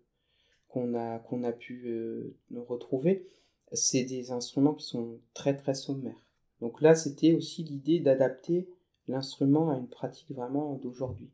[0.67, 2.35] qu'on a, qu'on a pu euh,
[2.67, 3.27] retrouver,
[3.71, 6.27] c'est des instruments qui sont très très sommaires.
[6.59, 8.67] Donc là, c'était aussi l'idée d'adapter
[9.07, 11.29] l'instrument à une pratique vraiment d'aujourd'hui.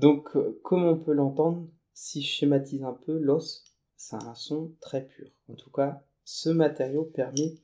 [0.00, 3.64] Donc, euh, comme on peut l'entendre, si je schématise un peu, l'os,
[3.96, 5.30] c'est un son très pur.
[5.50, 7.56] En tout cas, ce matériau permet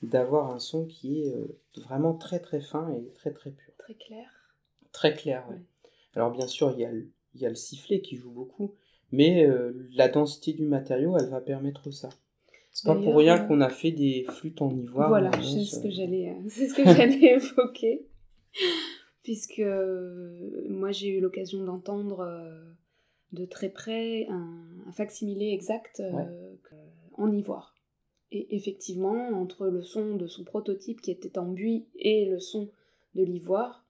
[0.00, 3.74] d'avoir un son qui est euh, vraiment très très fin et très très pur.
[3.76, 4.26] Très clair.
[4.92, 5.56] Très clair, oui.
[6.14, 8.74] Alors bien sûr, il y, a le, il y a le sifflet qui joue beaucoup,
[9.12, 9.46] mais
[9.92, 12.08] la densité du matériau, elle va permettre ça.
[12.72, 15.08] C'est pas pour rien qu'on a fait des flûtes en ivoire.
[15.08, 18.06] Voilà, c'est ce que j'allais, c'est ce que j'allais évoquer,
[19.26, 19.62] puisque
[20.68, 22.24] moi j'ai eu l'occasion d'entendre
[23.32, 26.00] de très près un, facsimilé exact
[27.14, 27.74] en ivoire.
[28.30, 32.68] Et effectivement, entre le son de son prototype qui était en buis et le son
[33.16, 33.84] de l'ivoire,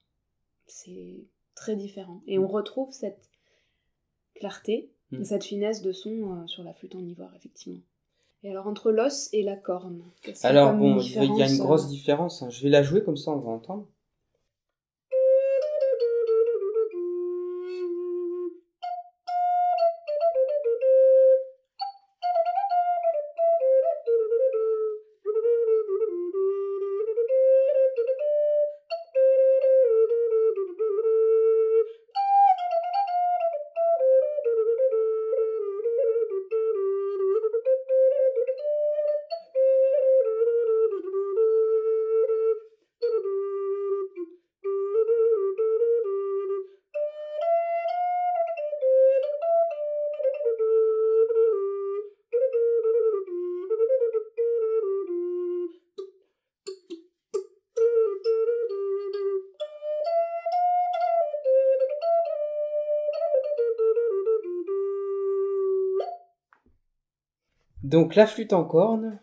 [0.66, 2.22] c'est très différent.
[2.27, 2.53] Et on mm.
[2.53, 3.29] retrouve cette
[4.35, 5.25] clarté, mm.
[5.25, 7.81] cette finesse de son euh, sur la flûte en ivoire, effectivement.
[8.42, 10.03] Et alors, entre l'os et la corne
[10.42, 12.42] Alors, bon, il y a une grosse euh, différence.
[12.42, 12.51] Hein.
[12.51, 13.88] Je vais la jouer comme ça, on va entendre.
[67.97, 69.19] Donc la flûte en corne,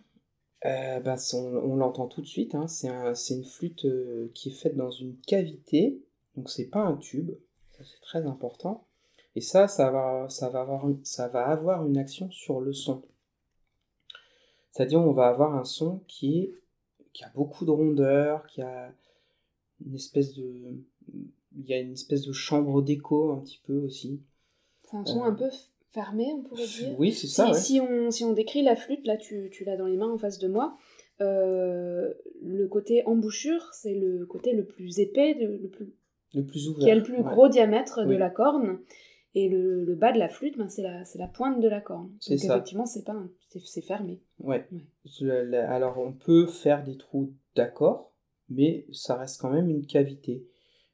[0.65, 2.65] euh, ben, on, l'entend tout de suite, hein.
[2.65, 6.01] c'est une flûte euh, qui est faite dans une cavité,
[6.35, 7.33] donc c'est pas un tube,
[7.83, 8.87] c'est très important.
[9.35, 12.73] Et ça, ça va, ça, va avoir une, ça va avoir une action sur le
[12.73, 13.03] son.
[14.71, 16.55] C'est-à-dire on va avoir un son qui, est,
[17.13, 18.91] qui a beaucoup de rondeur, qui a
[19.85, 20.83] une espèce de...
[21.55, 24.23] Il y a une espèce de chambre d'écho un petit peu aussi.
[24.85, 25.51] C'est un son un euh, peu
[25.93, 26.99] fermé, on pourrait dire.
[26.99, 27.53] Oui, c'est ça.
[27.53, 30.17] Si, on, si on décrit la flûte, là tu, tu l'as dans les mains en
[30.17, 30.77] face de moi,
[31.21, 35.93] euh, le côté embouchure, c'est le côté le plus épais, le plus,
[36.33, 36.83] le plus ouvert.
[36.83, 38.79] qui a le plus gros diamètre de la corne.
[39.35, 42.09] Et le, le, bas de la flûte, ben, c'est la, la, pointe de la corne.
[42.29, 42.53] Donc ça.
[42.53, 43.15] effectivement, c'est pas
[43.65, 44.21] c'est fermé.
[44.39, 44.67] Ouais.
[45.67, 48.11] Alors on peut faire des trous d'accord,
[48.49, 50.45] mais ça reste quand même une cavité.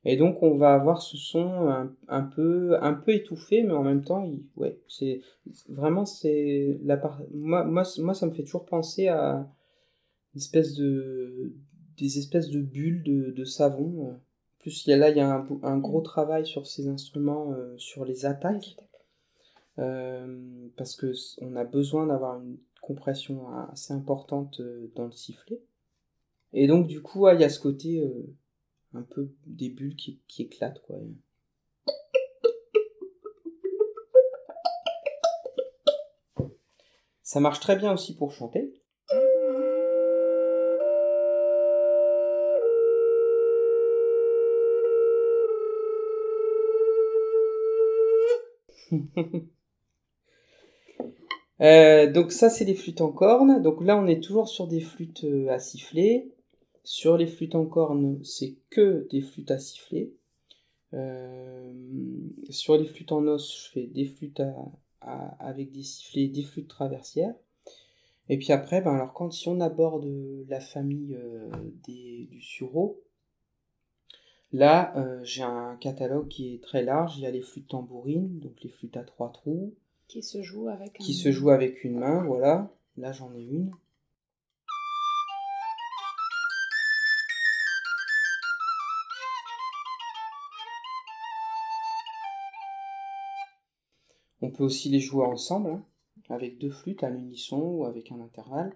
[0.05, 4.03] Et donc on va avoir ce son un, peu un peu étouffé, mais en même
[4.03, 5.21] temps, ouais, c'est
[5.67, 7.21] vraiment c'est la part.
[7.33, 9.49] Moi, moi, moi, ça me fait toujours penser à
[10.33, 11.53] une espèce de
[11.97, 14.17] des espèces de bulles de, de savon.
[14.59, 17.51] plus il y a, là, il y a un, un gros travail sur ces instruments,
[17.51, 18.77] euh, sur les attaques,
[19.79, 25.62] euh, parce que on a besoin d'avoir une compression assez importante euh, dans le sifflet.
[26.53, 28.01] Et donc du coup, il y a ce côté
[28.93, 30.97] un peu des bulles qui, éclatent, quoi.
[37.21, 38.73] Ça marche très bien aussi pour chanter.
[51.62, 53.62] Euh, donc ça c'est les flûtes en corne.
[53.62, 56.32] Donc là on est toujours sur des flûtes euh, à siffler.
[56.84, 60.13] Sur les flûtes en corne, c'est que des flûtes à siffler.
[60.94, 61.74] Euh,
[62.50, 64.42] sur les flûtes en os, je fais des flûtes
[65.02, 67.36] avec des sifflets, des flûtes traversières.
[68.30, 70.08] Et puis après, ben alors quand si on aborde
[70.48, 71.50] la famille euh,
[71.88, 73.02] des, du sureau,
[74.54, 77.18] là euh, j'ai un catalogue qui est très large.
[77.18, 79.74] Il y a les flûtes tambourines, donc les flûtes à trois trous.
[80.08, 82.72] Qui se jouent avec Qui se jouent avec une main, voilà.
[82.98, 83.72] Là j'en ai une.
[94.41, 95.84] On peut aussi les jouer ensemble, hein,
[96.30, 98.73] avec deux flûtes à l'unisson ou avec un intervalle.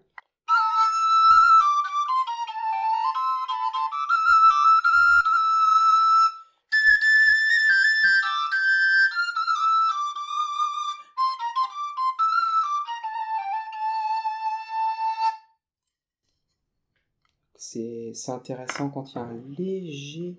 [18.16, 20.38] C'est intéressant quand il y a un léger,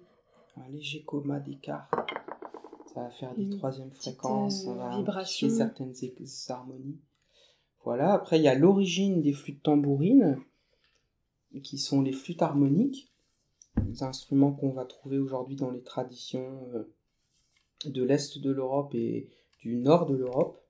[0.57, 1.91] un léger coma d'écart
[2.95, 5.51] ça va faire des troisièmes fréquences, ça va vibration.
[5.51, 5.95] certaines
[6.49, 7.01] harmonies.
[7.85, 10.39] Voilà, après il y a l'origine des flûtes tambourines,
[11.63, 13.13] qui sont les flûtes harmoniques,
[13.83, 16.95] des instruments qu'on va trouver aujourd'hui dans les traditions euh,
[17.85, 19.29] de l'Est de l'Europe et
[19.59, 20.64] du Nord de l'Europe.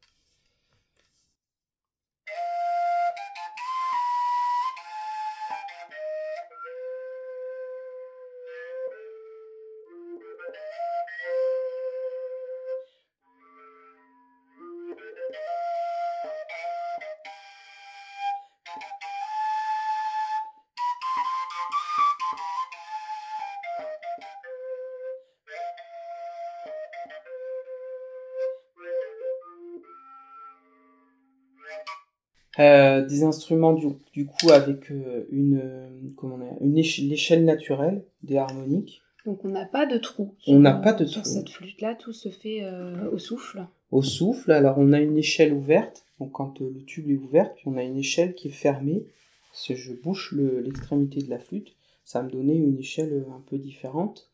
[32.60, 37.44] Euh, des instruments du, du coup avec euh, une euh, comment on a, une échelle
[37.44, 39.02] naturelle des harmoniques.
[39.26, 40.34] Donc on n'a pas de trou.
[40.46, 41.32] On n'a pas de sur trou.
[41.32, 43.66] cette flûte là, tout se fait euh, au souffle.
[43.90, 47.64] Au souffle, alors on a une échelle ouverte, donc quand le tube est ouvert, puis
[47.66, 49.04] on a une échelle qui est fermée.
[49.52, 53.40] Si je bouche le- l'extrémité de la flûte, ça va me donner une échelle un
[53.48, 54.30] peu différente.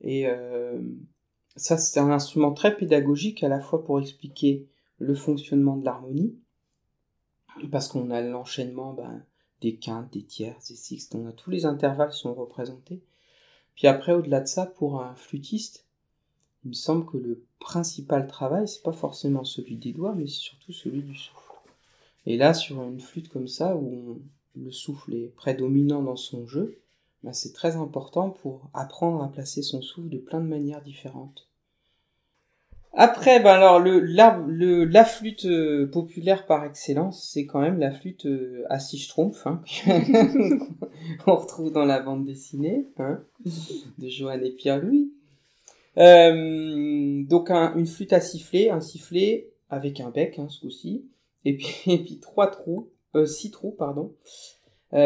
[0.00, 0.26] Et
[1.56, 4.66] ça, c'est un instrument très pédagogique à la fois pour expliquer
[5.00, 6.36] le fonctionnement de l'harmonie,
[7.66, 9.24] parce qu'on a l'enchaînement ben,
[9.60, 13.02] des quintes, des tierces, des sixtes, on a tous les intervalles sont représentés.
[13.74, 15.86] Puis après, au-delà de ça, pour un flûtiste,
[16.64, 20.40] il me semble que le principal travail, c'est pas forcément celui des doigts, mais c'est
[20.40, 21.52] surtout celui du souffle.
[22.26, 24.20] Et là, sur une flûte comme ça, où
[24.56, 26.80] le souffle est prédominant dans son jeu,
[27.22, 31.47] ben, c'est très important pour apprendre à placer son souffle de plein de manières différentes.
[32.94, 38.64] Après, ben alors la, flûte euh, populaire par excellence, c'est quand même la flûte euh,
[38.70, 39.62] à six schtroumpfs, hein,
[41.24, 43.20] qu'on retrouve dans la bande dessinée hein,
[43.98, 45.12] de Johann et Pierre-Louis.
[45.98, 51.04] Euh, donc un- une flûte à siffler, un sifflet avec un bec, hein, ce coup-ci,
[51.44, 52.88] et puis, trois trous,
[53.26, 54.12] six trous, pardon,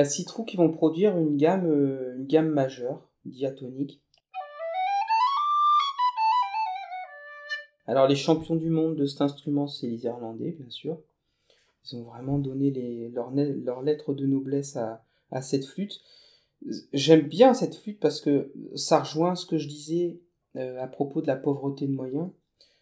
[0.04, 4.00] six trous qui vont produire une gamme majeure, diatonique.
[7.86, 10.98] Alors les champions du monde de cet instrument, c'est les Irlandais, bien sûr.
[11.84, 15.04] Ils ont vraiment donné les, leurs lettres de noblesse à,
[15.40, 16.00] cette flûte.
[16.92, 20.20] J'aime bien cette flûte parce que ça rejoint ce que je disais
[20.56, 22.30] euh, à propos de la pauvreté de moyens.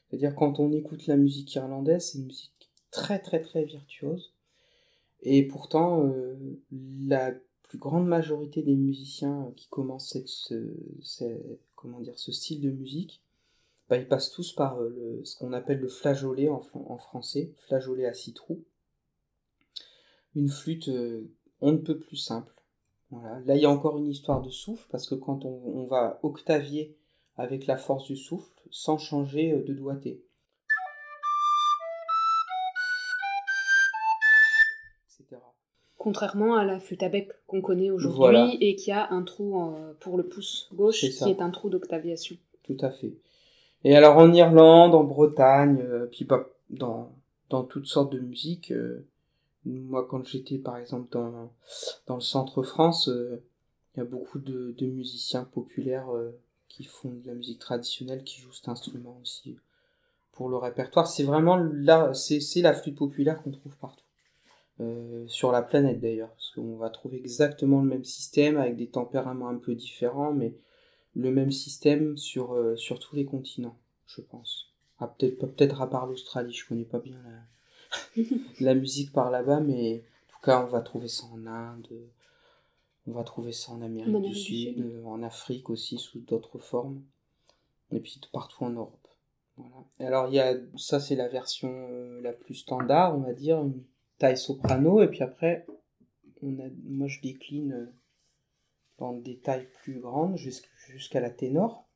[0.08, 4.34] C'est-à-dire quand on écoute la musique irlandaise, c'est une musique très très très virtuose.
[5.22, 6.34] Et pourtant, euh,
[7.06, 7.32] la
[7.62, 13.22] plus grande majorité des musiciens qui commencent ce style de musique,
[13.90, 16.96] bah, ils passent tous par euh, le, ce qu'on appelle le flageolet en, fran- en
[16.96, 18.64] français, flageolet à six trous.
[20.36, 21.28] Une flûte, euh,
[21.60, 22.54] on ne peut plus simple.
[23.10, 23.40] Voilà.
[23.44, 26.20] Là, il y a encore une histoire de souffle, parce que quand on, on va
[26.22, 26.96] octavier
[27.36, 30.22] avec la force du souffle, sans changer euh, de doigté.
[35.20, 35.36] Etc.
[35.98, 38.52] Contrairement à la flûte à bec qu'on connaît aujourd'hui Voilà.
[38.60, 42.36] et qui a un trou pour le pouce gauche qui est un trou d'octaviation.
[42.62, 43.12] Tout à fait.
[43.84, 47.12] Et alors en Irlande, en Bretagne, euh, puis bah, dans,
[47.48, 49.06] dans toutes sortes de musiques, euh,
[49.64, 51.50] moi quand j'étais par exemple dans,
[52.06, 53.42] dans le centre France, euh,
[53.94, 56.08] il y a beaucoup de, de musiciens populaires
[56.68, 59.56] qui font de la musique traditionnelle, qui jouent cet instrument aussi
[60.30, 61.08] pour le répertoire.
[61.08, 64.04] C'est vraiment là, c'est c'est la flûte populaire qu'on trouve partout.
[65.26, 69.48] Sur la planète d'ailleurs, parce qu'on va trouver exactement le même système avec des tempéraments
[69.48, 70.54] un peu différents, mais
[71.14, 74.72] le même système sur, euh, sur tous les continents, je pense.
[74.98, 78.22] Ah, peut-être peut-être à part l'Australie, je connais pas bien la,
[78.60, 81.88] la musique par là-bas, mais en tout cas, on va trouver ça en Inde,
[83.06, 86.58] on va trouver ça en Amérique, En du, Sud, euh, en Afrique aussi, sous d'autres
[86.58, 87.02] formes,
[87.92, 89.08] et puis partout en Europe.
[89.56, 89.84] Voilà.
[89.98, 93.32] Et alors, il y a, ça, c'est la version euh, la plus standard, on va
[93.32, 93.82] dire, une
[94.18, 95.66] taille soprano, et puis après,
[96.42, 97.90] on a, moi, je décline.
[99.00, 101.86] Dans des tailles plus grandes jusqu- jusqu'à la ténor.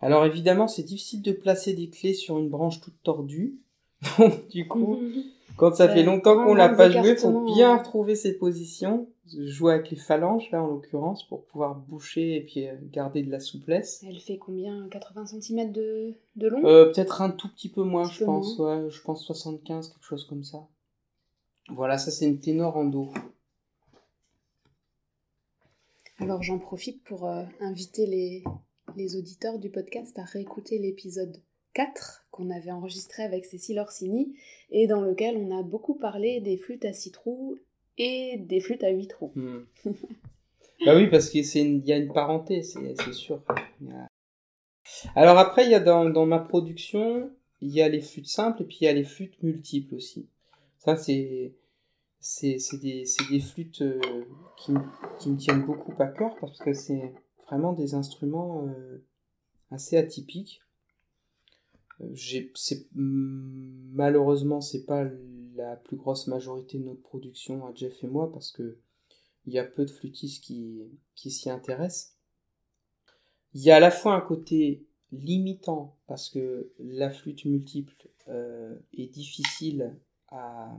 [0.00, 3.58] Alors évidemment, c'est difficile de placer des clés sur une branche toute tordue.
[4.18, 4.98] Donc du coup,
[5.56, 7.78] quand ça fait longtemps qu'on l'a pas joué, faut bien ouais.
[7.78, 9.08] retrouver ses positions.
[9.26, 13.30] Jouer avec les phalanges là en l'occurrence pour pouvoir boucher et puis euh, garder de
[13.30, 14.02] la souplesse.
[14.08, 14.88] Elle fait combien?
[14.88, 16.64] 80 cm de, de long?
[16.64, 18.58] Euh, Peut-être un tout petit peu moins, petit je peu pense.
[18.58, 20.66] Ouais, je pense 75, quelque chose comme ça.
[21.68, 23.12] Voilà, ça c'est une ténor en do.
[26.20, 28.44] Alors j'en profite pour euh, inviter les,
[28.96, 31.36] les auditeurs du podcast à réécouter l'épisode
[31.74, 34.32] 4 qu'on avait enregistré avec Cécile Orsini
[34.70, 37.58] et dans lequel on a beaucoup parlé des flûtes à six trous
[37.98, 39.32] et des flûtes à huit trous.
[39.34, 39.64] Hmm.
[40.86, 41.44] bah oui, parce qu'il
[41.84, 43.42] y a une parenté, c'est sûr.
[45.16, 47.30] Alors après, il y a dans, ma production,
[47.60, 50.28] il y a les flûtes simples et puis il y a les flûtes multiples aussi.
[50.78, 51.54] Ça, c'est
[52.80, 54.00] des, des flûtes euh,
[54.56, 54.72] qui,
[55.18, 57.12] qui me tiennent beaucoup à cœur parce que c'est
[57.48, 59.04] vraiment des instruments euh,
[59.72, 60.62] assez atypiques.
[60.62, 60.76] Euh,
[61.40, 61.87] j'ai- c'est mm,
[62.94, 65.04] malheureusement c'est pas
[65.56, 68.78] la plus grosse majorité de notre production à Jeff et moi parce que
[69.46, 70.82] il y a peu de flûtistes qui,
[71.14, 72.16] qui s'y intéressent.
[73.54, 78.76] Il y a à la fois un côté limitant parce que la flûte multiple euh,
[78.92, 79.96] est difficile
[80.28, 80.78] à,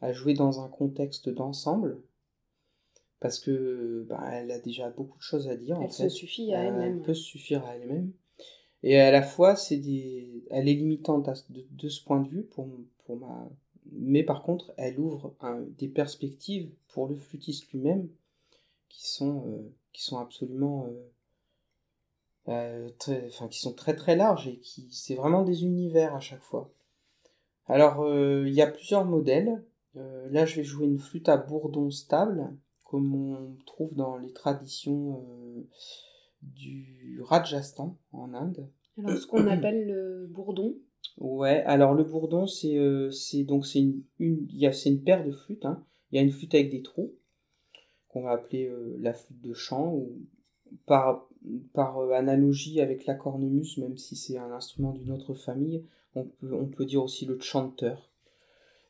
[0.00, 2.02] à, jouer dans un contexte d'ensemble
[3.20, 5.76] parce que bah, elle a déjà beaucoup de choses à dire.
[5.76, 6.96] Elle en se suffit à elle-même.
[6.96, 8.12] Elle peut se suffire à elle-même.
[8.82, 10.44] Et à la fois, c'est des...
[10.50, 12.68] elle est limitante de, ce point de vue pour,
[13.04, 13.48] pour ma...
[13.92, 15.34] Mais par contre, elle ouvre
[15.78, 18.08] des perspectives pour le flûtiste lui-même
[18.88, 20.86] qui sont, euh, qui sont absolument...
[20.86, 21.08] Euh,
[22.48, 26.20] euh, très, enfin, qui sont très très larges et qui c'est vraiment des univers à
[26.20, 26.70] chaque fois.
[27.66, 29.62] Alors il y a plusieurs modèles.
[29.94, 32.50] là je vais jouer une flûte à bourdon stable
[32.84, 35.22] comme on trouve dans les traditions
[36.42, 38.68] du Rajasthan en Inde.
[38.98, 40.76] Alors ce qu'on appelle le bourdon.
[41.18, 42.78] Ouais, alors le bourdon c'est
[43.10, 45.64] c'est donc c'est une, une y a une paire de flûtes.
[45.64, 45.84] Hein.
[46.10, 47.12] Il y a une flûte avec des trous
[48.08, 50.10] qu'on va appeler la flûte de chant ou
[50.86, 51.28] par
[51.72, 55.84] par euh, analogie avec la cornemuse, même si c'est un instrument d'une autre famille,
[56.14, 58.10] on peut, on peut dire aussi le chanteur.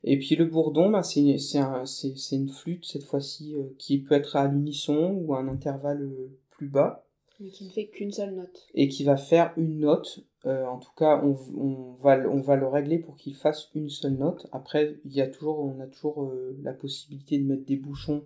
[0.05, 4.47] Et puis le bourdon, bah, c'est une flûte cette fois-ci euh, qui peut être à
[4.47, 7.05] l'unisson ou à un intervalle euh, plus bas.
[7.41, 8.67] Mais qui ne fait qu'une seule note.
[8.75, 10.21] Et qui va faire une note.
[10.45, 14.47] en tout cas, on, va, le régler pour qu'il fasse une seule note.
[14.53, 16.33] Après, il y a toujours, on a toujours
[16.63, 18.25] la possibilité de mettre des bouchons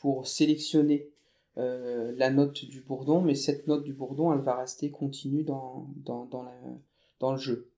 [0.00, 1.10] pour sélectionner
[1.58, 5.88] euh, la note du bourdon, mais cette note du bourdon, elle va rester continue dans
[7.22, 7.70] le jeu.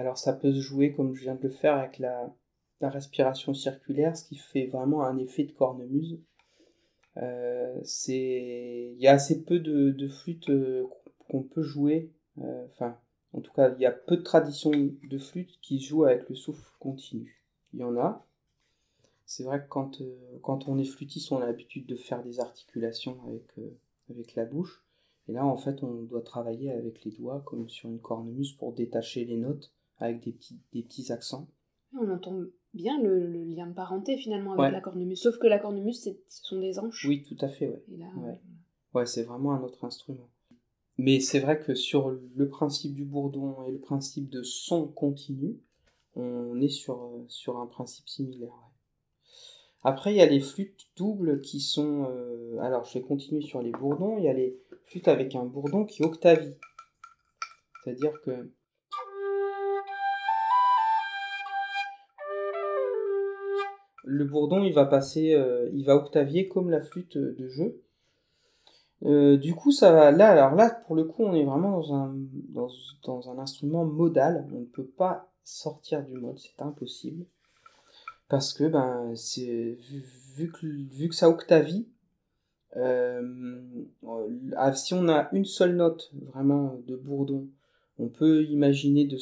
[0.00, 2.34] Alors ça peut se jouer comme je viens de le faire avec la,
[2.80, 6.18] respiration circulaire, ce qui fait vraiment un effet de cornemuse.
[7.18, 7.78] Euh,
[8.08, 10.86] il y a assez peu de, flûtes euh,
[11.28, 12.96] qu'on peut jouer, euh, enfin,
[13.34, 16.34] en tout cas, il y a peu de traditions de flûtes qui jouent avec le
[16.34, 17.44] souffle continu.
[17.74, 18.26] Il y en a.
[19.26, 23.18] C'est vrai que quand, on est flûtiste, on a l'habitude de faire des articulations
[24.08, 24.82] avec la bouche.
[25.28, 28.72] Et là, en fait, on doit travailler avec les doigts, comme sur une cornemuse, pour
[28.72, 29.70] détacher les notes
[30.00, 31.48] avec des petits, des petits accents.
[31.98, 32.40] On entend
[32.74, 36.60] bien le, lien de parenté finalement avec la cornemuse, sauf que la cornemuse, ce sont
[36.60, 37.04] des anches.
[37.06, 37.82] Oui, tout à fait, ouais.
[37.88, 38.40] ouais.
[38.94, 40.28] ouais c'est vraiment un autre instrument.
[40.98, 45.58] Mais c'est vrai que sur le principe du bourdon et le principe de son continu,
[46.14, 48.52] on est sur, sur un principe similaire.
[49.82, 52.06] Après, il y a les flûtes doubles qui sont...
[52.10, 54.18] Euh, alors, je vais continuer sur les bourdons.
[54.18, 56.54] Il y a les flûtes avec un bourdon qui octavie.
[57.82, 58.50] C'est-à-dire que...
[64.12, 67.80] Le bourdon, il va passer, euh, va octavier comme la flûte de jeu.
[69.04, 70.10] Euh, du coup, ça va.
[70.10, 71.80] Là, alors là, pour le coup, on est vraiment
[73.02, 74.46] dans un, instrument modal.
[74.52, 77.24] On ne peut pas sortir du mode, c'est impossible
[78.30, 79.12] parce que ben
[80.36, 80.52] vu,
[81.08, 81.86] que ça octavie
[82.76, 83.58] euh,
[84.74, 87.48] si on a une seule note vraiment de bourdon
[87.98, 89.18] on peut imaginer de,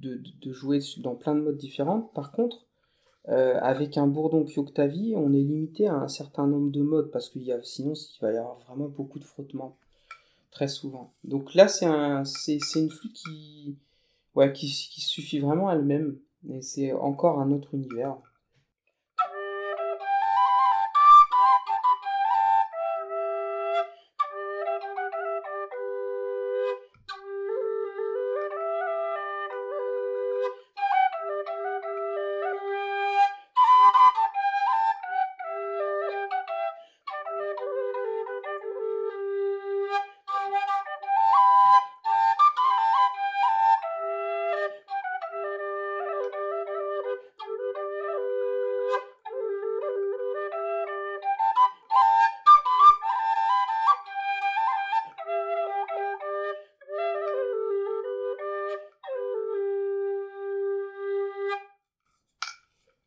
[0.00, 2.66] de, de, jouer dans plein de modes différents par contre
[3.28, 7.10] euh, avec un bourdon qui octavie on est limité à un certain nombre de modes
[7.10, 9.76] parce qu'il y a sinon il va y avoir vraiment beaucoup de frottements
[10.50, 11.12] très souvent.
[11.24, 13.76] Donc là c'est un c'est, une flûte qui
[14.34, 16.18] ouais suffit vraiment elle-même.
[16.48, 18.16] Et c'est encore un autre univers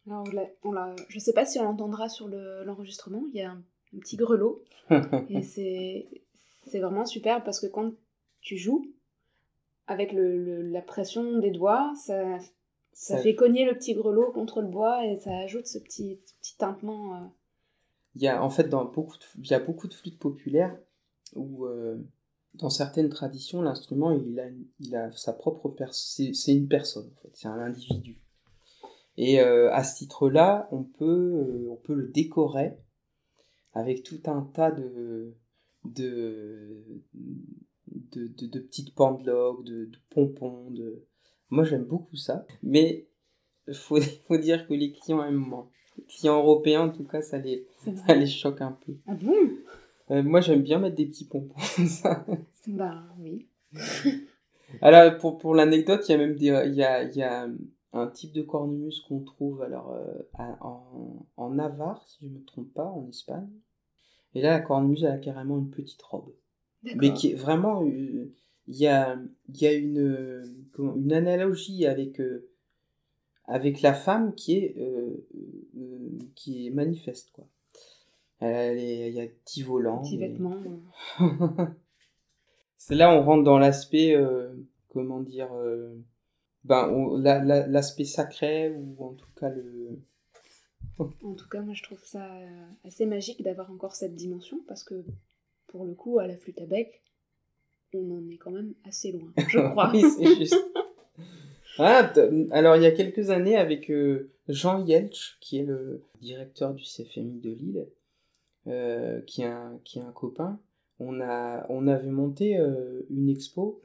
[0.05, 3.63] On l'a, je sais pas si on l'entendra sur l'enregistrement, il y a un,
[3.99, 4.63] petit grelot.
[5.29, 6.07] et c'est,
[6.67, 7.93] c'est vraiment super parce que quand
[8.41, 8.85] tu joues,
[9.87, 12.37] avec le, la pression des doigts, ça,
[12.93, 16.57] ça, fait cogner le petit grelot contre le bois et ça ajoute ce petit, petit
[16.57, 17.15] tintement.
[17.15, 17.27] Euh.
[18.15, 20.77] Il y a en fait dans beaucoup de, il y a beaucoup de flûtes populaires
[21.35, 21.97] où euh,
[22.53, 24.45] dans certaines traditions l'instrument il a,
[24.79, 28.22] il a sa propre personne, c'est une personne en fait, c'est un individu.
[29.17, 32.73] Et euh, à ce titre-là, on peut, on peut le décorer
[33.73, 35.33] avec tout un tas de,
[35.85, 36.83] de,
[37.87, 40.69] de, de, petites pendeloques, de, de pompons.
[40.71, 41.03] De...
[41.49, 42.45] Moi, j'aime beaucoup ça.
[42.61, 43.07] Mais
[43.67, 45.69] il faut, faut dire que les clients aiment moins.
[45.97, 47.67] Les clients européens, en tout cas, ça les,
[48.07, 48.95] ça les choque un peu.
[49.07, 49.35] Ah bon?
[50.11, 52.25] Euh, Moi, j'aime bien mettre des petits pompons ça.
[52.67, 53.47] Bah oui.
[54.81, 57.47] alors, pour, pour l'anecdote, il y a même des, il y a, il y a
[57.93, 62.43] un type de cornemuse qu'on trouve alors euh, en, en Navarre, si je ne me
[62.43, 63.49] trompe pas, en Espagne.
[64.35, 66.33] Et là, la cornemuse, elle a carrément une petite robe.
[66.83, 68.31] Mais qui est vraiment euh,
[68.67, 69.17] il y a
[69.53, 70.43] y a une euh,
[70.77, 72.49] une analogie avec euh,
[73.45, 74.75] avec la femme qui est
[76.35, 77.47] qui est manifeste quoi.
[78.41, 80.57] Il y a petits volants petits vêtements
[82.77, 84.17] c'est là on rentre dans l'aspect
[84.89, 85.49] comment dire
[86.63, 87.17] ben
[87.67, 89.99] l'aspect sacré ou en tout cas le
[90.99, 92.29] en tout cas moi je trouve ça
[92.83, 95.03] assez magique d'avoir encore cette dimension parce que
[95.73, 97.01] pour le coup, à la flûte à bec,
[97.95, 99.91] on en est quand même assez loin, je crois.
[99.91, 100.55] oui, c'est juste.
[101.79, 102.13] Ah,
[102.51, 106.83] alors, il y a quelques années, avec euh, Jean Yelch, qui est le directeur du
[106.83, 107.87] CFMI de Lille,
[108.67, 110.59] euh, qui, est un, qui est un copain,
[110.99, 113.81] on, a, on avait monté euh, une expo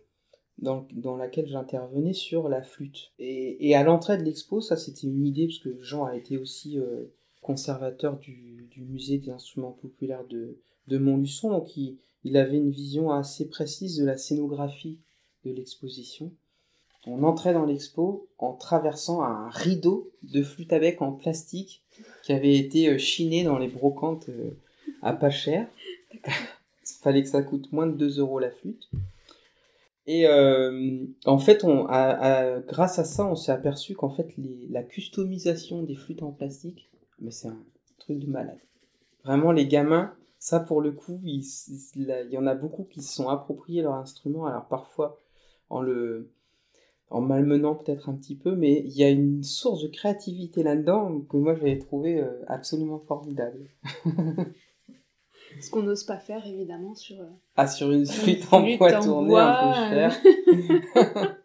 [0.58, 3.12] dans, dans laquelle j'intervenais sur la flûte.
[3.18, 6.38] Et, et à l'entrée de l'expo, ça c'était une idée, parce que Jean a été
[6.38, 6.78] aussi
[7.42, 12.70] conservateur du, du musée des instruments populaires de, de Montluçon, donc il, il, avait une
[12.70, 14.98] vision assez précise de la scénographie
[15.44, 16.32] de l'exposition.
[17.06, 21.82] On entrait dans l'expo en traversant un rideau de flûte à bec en plastique
[22.24, 24.50] qui avait été euh, chiné dans les brocantes euh,
[25.00, 25.68] à pas cher.
[27.00, 28.90] Fallait que ça coûte moins de 2 euros la flûte.
[30.08, 31.84] Et euh, en fait, on,
[32.66, 34.32] grâce à ça, on s'est aperçu qu'en fait,
[34.70, 36.90] la customisation des flûtes en plastique,
[37.20, 37.62] mais c'est un
[37.98, 38.58] truc de malade.
[39.22, 41.44] Vraiment, les gamins, ça, pour le coup, il,
[42.30, 45.20] y en a beaucoup qui se sont appropriés leur instrument, alors parfois
[45.68, 46.30] en le
[47.10, 51.20] en malmenant peut-être un petit peu, mais il y a une source de créativité là-dedans
[51.20, 53.68] que moi j'avais trouvé euh, absolument formidable.
[55.60, 57.20] Ce qu'on n'ose pas faire évidemment sur.
[57.20, 61.36] Euh, ah, sur une suite en bois tournée un peu cher.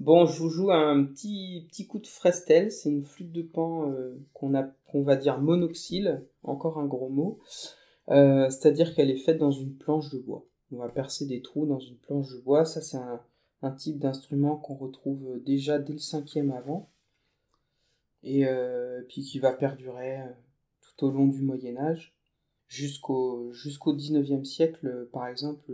[0.00, 2.70] bon, je vous joue un petit, petit coup de frestel.
[2.70, 7.08] C'est une flûte de pan euh, qu'on a qu'on va dire monoxyle, encore un gros
[7.08, 7.40] mot,
[8.10, 10.44] euh, c'est-à-dire qu'elle est faite dans une planche de bois.
[10.70, 13.20] On va percer des trous dans une planche de bois, ça c'est un,
[13.78, 16.90] type d'instrument qu'on retrouve déjà dès le 5e avant,
[18.22, 20.18] et euh, puis qui va perdurer
[20.80, 22.14] tout au long du Moyen Âge,
[22.72, 25.72] jusqu'au jusqu'au 19e siècle, par exemple,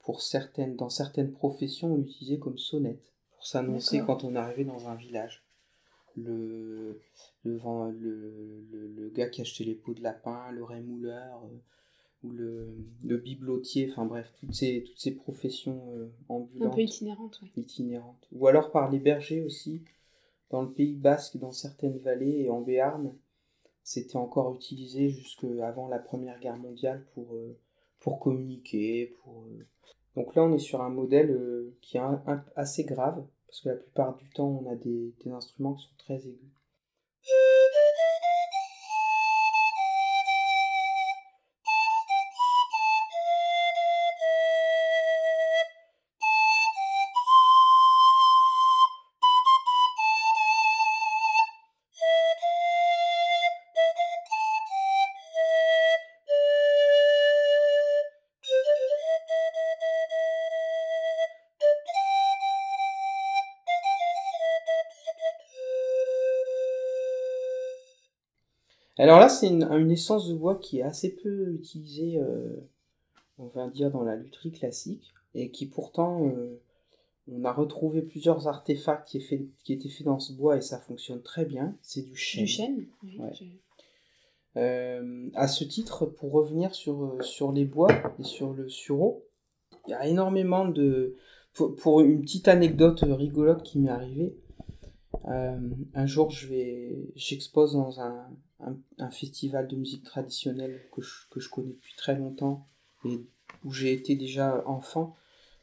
[0.00, 4.88] pour certaines, dans certaines professions, on l'utilisait comme sonnette, pour s'annoncer quand on arrivait dans
[4.88, 5.44] un village
[6.16, 7.00] le,
[7.44, 7.58] le,
[7.90, 11.56] le, le, gars qui achetait les pots de lapin, le rémouleur, euh,
[12.24, 16.72] ou le, le bibelotier, enfin bref, toutes ces, toutes ces professions euh, ambulantes.
[16.72, 18.28] Un peu itinérantes, Itinérantes.
[18.32, 19.82] Ou alors par les bergers aussi,
[20.50, 23.12] dans le Pays Basque, dans certaines vallées et en Béarn,
[23.82, 27.56] c'était encore utilisé jusque avant la Première Guerre mondiale pour, euh,
[28.20, 29.16] communiquer.
[29.22, 29.44] Pour,
[30.16, 32.02] Donc là, on est sur un modèle qui est
[32.56, 36.16] assez grave, parce que la plupart du temps, on a des instruments qui sont très
[36.16, 36.50] aigus.
[69.02, 72.54] Alors là, c'est une, essence de bois qui est assez peu utilisée, euh,
[73.36, 76.60] on va dire, dans la lutherie classique, et qui pourtant, euh,
[77.26, 80.78] on a retrouvé plusieurs artefacts qui, fait, qui étaient faits dans ce bois et ça
[80.78, 81.76] fonctionne très bien.
[81.82, 82.44] C'est du chêne.
[82.44, 83.20] Du chêne oui,
[84.56, 87.88] euh, à ce titre, pour revenir sur, sur les bois
[88.20, 89.24] et sur le sureau,
[89.88, 91.16] il y a énormément de...
[91.54, 94.36] Pour, pour une petite anecdote rigolote qui m'est arrivée,
[95.24, 98.28] un jour, je vais, j'expose dans un,
[98.98, 102.66] un, festival de musique traditionnelle que je, que je connais depuis très longtemps
[103.04, 103.20] et
[103.64, 105.14] où j'ai été déjà enfant.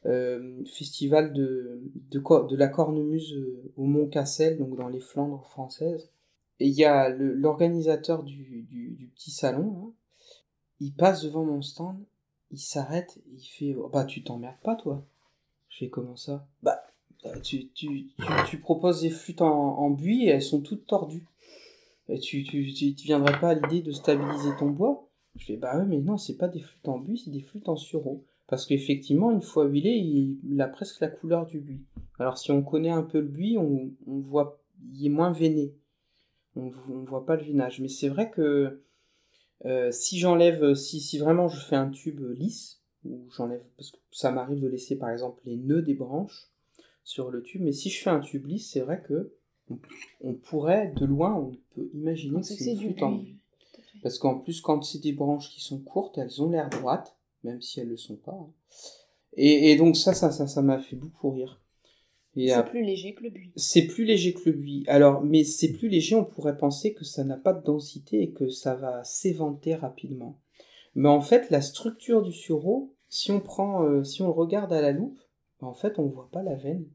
[0.06, 6.10] Euh, festival de, de, la cornemuse euh, au Mont Cassel, donc dans les Flandres françaises.
[6.62, 9.92] Et il y a l'organisateur du, du, petit salon, hein.
[10.80, 11.98] il passe devant mon stand,
[12.52, 15.06] il s'arrête, il fait oh, Bah, tu t'emmerdes pas, toi
[15.68, 16.48] Je fais comment ça?
[16.64, 16.82] Bah,
[17.44, 21.26] tu, tu, tu, tu, proposes des flûtes en, en buis et elles sont toutes tordues.
[22.10, 25.10] Et tu, tu, tu, viendrais pas à l'idée de stabiliser ton bois?
[25.36, 27.70] Je fais Bah, oui, mais non, c'est pas des flûtes en buis, c'est des flûtes
[27.70, 28.26] en sureau.
[28.48, 31.86] Parce qu'effectivement, une fois huilé, il, a presque la couleur du buis.
[32.18, 34.60] Alors si on connaît un peu le buis, on, voit,
[34.92, 35.76] il est moins veiné.
[36.56, 37.80] On ne voit pas le vinage.
[37.80, 38.82] Mais c'est vrai que
[39.66, 43.98] euh, si j'enlève, si, si vraiment je fais un tube lisse, ou j'enlève, parce que
[44.12, 46.50] ça m'arrive de laisser par exemple les nœuds des branches
[47.04, 49.32] sur le tube, mais si je fais un tube lisse, c'est vrai que
[50.22, 53.36] on, pourrait, de loin, on peut imaginer que c'est du buis.
[54.02, 57.62] Parce qu'en plus, quand c'est des branches qui sont courtes, elles ont l'air droites même
[57.62, 58.34] si elles le sont pas.
[58.34, 58.52] Hein.
[59.34, 61.62] Et, donc ça, ça, ça, ça m'a fait beaucoup rire.
[62.36, 63.52] C'est plus léger que le buis.
[63.56, 64.84] C'est plus léger que le buis.
[64.88, 68.32] Alors, mais c'est plus léger, on pourrait penser que ça n'a pas de densité et
[68.32, 70.40] que ça va s'éventer rapidement.
[70.96, 74.72] Mais en fait, la structure du sureau, si on prend, euh, si on le regarde
[74.72, 75.20] à la loupe,
[75.62, 76.86] en fait, on voit pas la veine.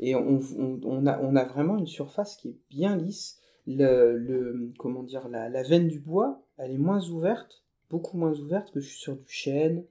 [0.00, 3.40] Et on, a, on a vraiment une surface qui est bien lisse.
[3.66, 8.38] Le, le comment dire, la, la veine du bois, elle est moins ouverte beaucoup moins
[8.38, 9.84] ouverte que sur du chêne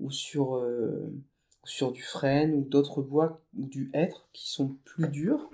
[0.00, 1.12] ou sur, euh,
[1.64, 5.50] sur du frêne ou d'autres bois ou du hêtre qui sont plus durs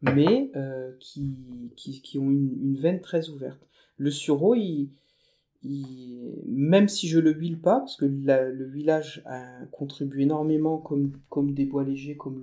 [0.00, 1.36] mais euh, qui,
[1.76, 3.68] qui, ont une, veine très ouverte.
[3.98, 4.88] Le sureau, il,
[6.48, 9.22] même si je le huile pas, parce que le huilage
[9.70, 12.42] contribue énormément comme, comme des bois légers, comme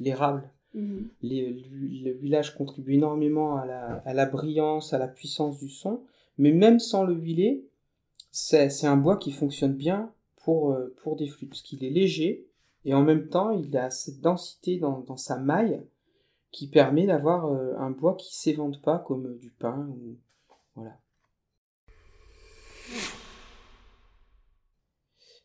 [0.00, 1.08] l'érable, mhm.
[1.22, 6.02] le huilage contribue énormément à la, à la brillance, à la puissance du son,
[6.38, 7.64] mais même sans le huiler,
[8.30, 12.46] c'est un bois qui fonctionne bien pour, euh, pour des flûtes, parce qu'il est léger,
[12.84, 15.82] et en même temps, il a cette densité dans, dans sa maille
[16.50, 20.16] qui permet d'avoir euh, un bois qui s'évente pas comme du pin ou
[20.76, 20.98] voilà.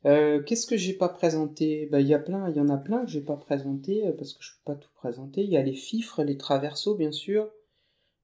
[0.06, 1.88] Euh, qu'est-ce que j'ai pas présenté?
[1.88, 4.34] Bah, il y a plein, il y en a plein que j'ai pas présenté parce
[4.34, 5.44] que je peux pas tout présenter.
[5.44, 7.52] Il y a les fifres, les traverseaux bien sûr,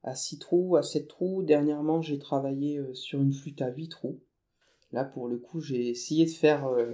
[0.06, 1.44] à 6 trous, à 7 trous.
[1.44, 4.22] Dernièrement, j'ai travaillé euh, sur une flûte à 8 trous.
[4.92, 6.94] Là, pour le coup, j'ai essayé de faire euh,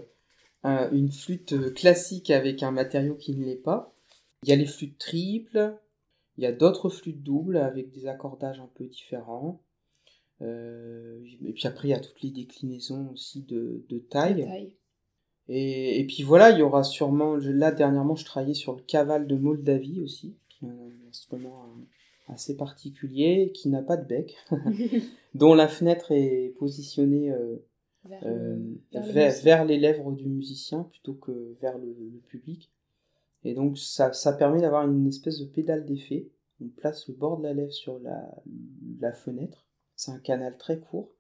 [0.64, 3.94] une flûte euh, classique avec un matériau qui ne l'est pas.
[4.44, 5.78] Il y a les flûtes triples,
[6.38, 9.62] il y a d'autres flûtes doubles avec des accordages un peu différents.
[10.42, 14.48] Et puis après, il y a toutes les déclinaisons aussi de, taille.
[15.48, 17.36] Et, et, puis voilà, il y aura sûrement.
[17.36, 21.76] Là, dernièrement, je travaillais sur le caval de Moldavie aussi, qui est un instrument
[22.28, 24.38] assez particulier qui n'a pas de bec,
[25.36, 27.58] dont la fenêtre est positionnée euh,
[28.94, 31.94] vers, les lèvres du musicien plutôt que vers le,
[32.28, 32.72] public.
[33.44, 36.30] Et donc ça, ça permet d'avoir une espèce de pédale d'effet.
[36.64, 38.42] On place le bord de la lèvre sur la,
[39.00, 39.66] la fenêtre.
[40.02, 41.12] C'est un canal très court.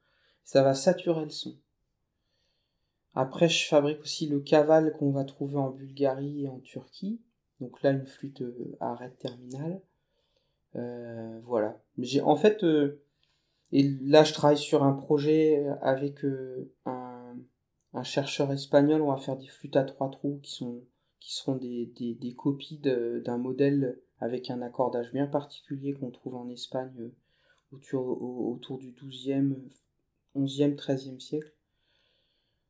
[0.43, 1.55] Ça va saturer le son.
[3.13, 7.21] Après, je fabrique aussi le caval qu'on va trouver en Bulgarie et en Turquie.
[7.59, 9.83] Donc là, une flûte euh, à arrêt terminale.
[10.77, 11.79] Euh, voilà.
[11.99, 13.03] J'ai en fait, euh,
[13.71, 16.25] et là je travaille sur un projet avec
[16.87, 17.35] un,
[18.01, 19.03] chercheur espagnol.
[19.03, 20.81] On va faire des flûtes à trois trous qui sont
[21.19, 27.11] seront des copies d'un modèle avec un accordage bien particulier qu'on trouve en Espagne
[27.71, 29.55] autour, du 12e,
[30.35, 31.53] 11e, 13e siècle.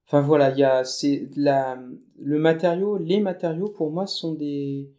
[0.07, 1.81] Enfin voilà, il y a c'est la
[2.17, 4.91] le matériau, les matériaux pour moi sont des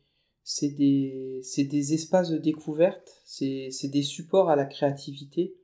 [0.45, 5.55] c'est des, des espaces de découverte, c'est des supports à la créativité.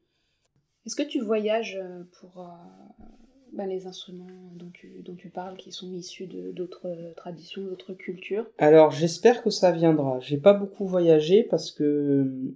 [0.86, 3.04] Est-ce que tu voyages euh, pour euh,
[3.52, 8.46] bah, les instruments dont tu, dont tu parles qui sont issus d'autres traditions, d'autres cultures?
[8.58, 10.20] Alors j'espère que ça viendra.
[10.20, 12.54] J'ai pas beaucoup voyagé parce que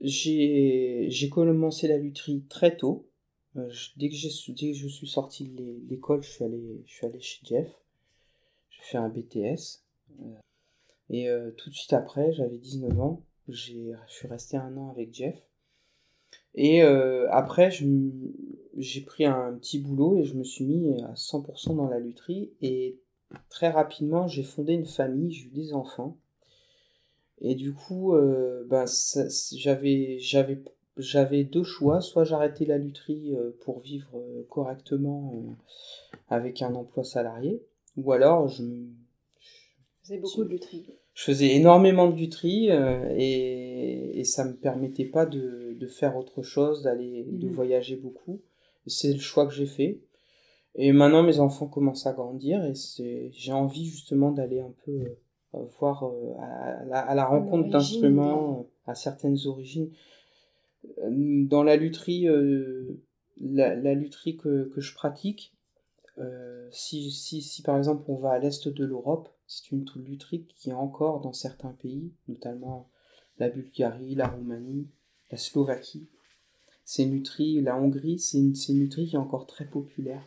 [0.00, 3.06] j'ai commencé la lutherie très tôt.
[3.56, 7.68] Euh, dès, que je suis sorti de l'école, je, suis allé, chez Jeff.
[8.70, 9.82] J'ai fait un BTS.
[11.10, 15.12] Et euh, tout de suite après, j'avais 19 ans, je suis resté un an avec
[15.12, 15.36] Jeff.
[16.54, 21.76] Et euh, après, j'ai pris un petit boulot et je me suis mis à 100%
[21.76, 22.52] dans la lutherie.
[22.60, 22.98] Et
[23.48, 26.16] très rapidement, j'ai fondé une famille, j'ai eu des enfants.
[27.40, 28.84] Et du coup, euh, ben,
[30.96, 32.00] j'avais deux choix.
[32.00, 35.34] Soit j'arrêtais la lutherie pour vivre correctement
[36.28, 37.62] avec un emploi salarié,
[37.96, 38.62] ou alors je...
[40.02, 45.26] faisais beaucoup de lutherie je faisais énormément de lutherie et, et ça me permettait pas
[45.26, 47.54] de, de faire autre chose, d'aller, de mhm.
[47.54, 48.40] voyager beaucoup.
[48.86, 50.00] C'est le choix que j'ai fait.
[50.74, 55.00] Et maintenant, mes enfants commencent à grandir et j'ai envie justement d'aller un peu
[55.52, 56.04] voir
[56.38, 59.90] à, la, à la rencontre d'instruments à certaines origines.
[61.08, 62.26] Dans la lutherie,
[63.40, 65.54] la, la lutherie que, que, je pratique,
[66.18, 70.46] euh, si, si, si, par exemple on va à l'est de l'Europe, c'est une lutherie
[70.46, 72.88] qui est encore dans certains pays, notamment
[73.38, 74.88] la Bulgarie, la Roumanie,
[75.30, 76.08] la Slovaquie.
[76.84, 80.22] C'est une lutherie, la Hongrie, c'est une, une lutherie qui est encore très populaire.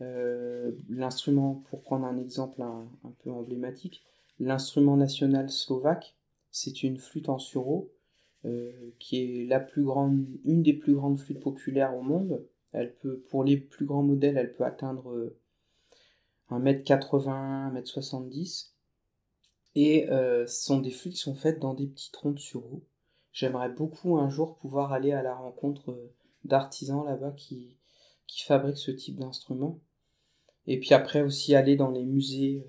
[0.00, 4.02] Euh, l'instrument, pour prendre un exemple un, un peu emblématique,
[4.40, 6.16] l'instrument national slovaque,
[6.50, 7.92] c'est une flûte en sureau
[8.44, 12.46] euh, qui est la plus grande, une des plus grandes flûtes populaires au monde.
[12.72, 15.32] Elle peut, pour les plus grands modèles, elle peut atteindre
[16.50, 18.70] 1m80, euh, 1m70.
[19.76, 22.82] Et euh, ce sont des flûtes qui sont faites dans des petits troncs de sureau.
[23.32, 25.98] J'aimerais beaucoup un jour pouvoir aller à la rencontre
[26.44, 27.76] d'artisans là-bas qui,
[28.26, 29.80] qui fabriquent ce type d'instrument.
[30.66, 32.64] Et puis après aussi aller dans les musées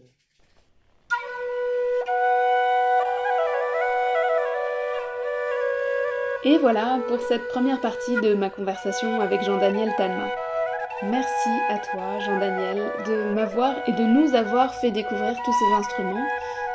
[6.47, 10.27] Et voilà pour cette première partie de ma conversation avec Jean-Daniel Talma.
[11.01, 16.27] Merci à toi, Jean-Daniel, de m'avoir et de nous avoir fait découvrir tous ces instruments,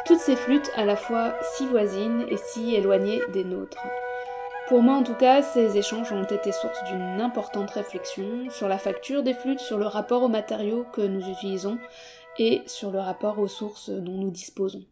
[0.06, 3.86] toutes ces flûtes à la fois si voisines et si éloignées des nôtres.
[4.66, 8.78] Pour moi, en tout cas, ces échanges ont été source d'une importante réflexion sur la
[8.78, 11.78] facture des flûtes, sur le rapport aux matériaux que nous utilisons
[12.40, 14.82] et sur le rapport aux sources dont nous disposons.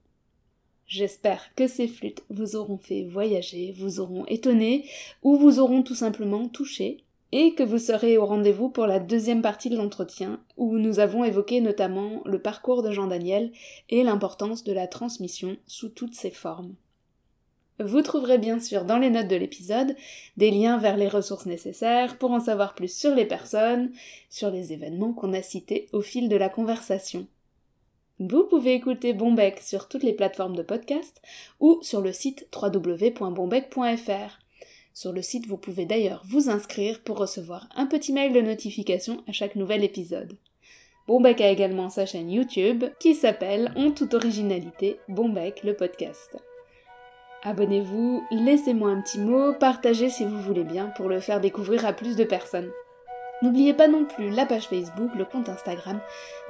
[0.88, 4.88] J'espère que ces flûtes vous auront fait voyager, vous auront étonné
[5.22, 9.42] ou vous auront tout simplement touché et que vous serez au rendez-vous pour la deuxième
[9.42, 13.52] partie de l'entretien où nous avons évoqué notamment le parcours de Jean Daniel
[13.90, 16.74] et l'importance de la transmission sous toutes ses formes.
[17.80, 19.94] Vous trouverez bien sûr dans les notes de l'épisode
[20.38, 23.92] des liens vers les ressources nécessaires pour en savoir plus sur les personnes,
[24.30, 27.26] sur les événements qu'on a cités au fil de la conversation.
[28.20, 31.22] Vous pouvez écouter Bombec sur toutes les plateformes de podcast
[31.60, 34.38] ou sur le site www.bombec.fr.
[34.92, 39.22] Sur le site, vous pouvez d'ailleurs vous inscrire pour recevoir un petit mail de notification
[39.28, 40.36] à chaque nouvel épisode.
[41.06, 46.36] Bombec a également sa chaîne YouTube qui s'appelle En toute originalité Bombec le podcast.
[47.44, 51.92] Abonnez-vous, laissez-moi un petit mot, partagez si vous voulez bien pour le faire découvrir à
[51.92, 52.72] plus de personnes.
[53.40, 56.00] N'oubliez pas non plus la page Facebook, le compte Instagram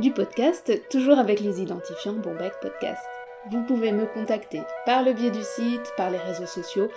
[0.00, 3.02] du podcast, toujours avec les identifiants Bombec Podcast.
[3.50, 6.88] Vous pouvez me contacter par le biais du site, par les réseaux sociaux,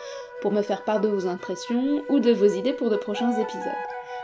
[0.41, 3.71] pour me faire part de vos impressions ou de vos idées pour de prochains épisodes.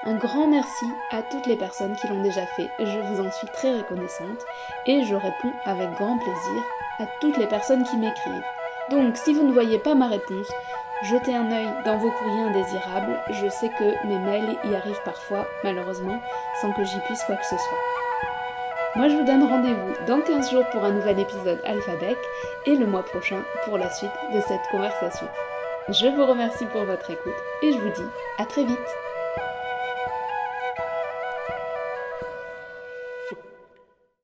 [0.05, 3.47] Un grand merci à toutes les personnes qui l'ont déjà fait, je vous en suis
[3.47, 4.45] très reconnaissante
[4.85, 6.63] et je réponds avec grand plaisir
[6.99, 8.45] à toutes les personnes qui m'écrivent.
[8.89, 10.47] Donc si vous ne voyez pas ma réponse,
[11.03, 15.47] Jetez un œil dans vos courriers indésirables, je sais que mes mails y arrivent parfois,
[15.63, 16.19] malheureusement,
[16.59, 17.77] sans que j'y puisse quoi que ce soit.
[18.95, 22.17] Moi je vous donne rendez-vous dans 15 jours pour un nouvel épisode Alphabec
[22.65, 25.27] et le mois prochain pour la suite de cette conversation.
[25.89, 28.95] Je vous remercie pour votre écoute et je vous dis à très vite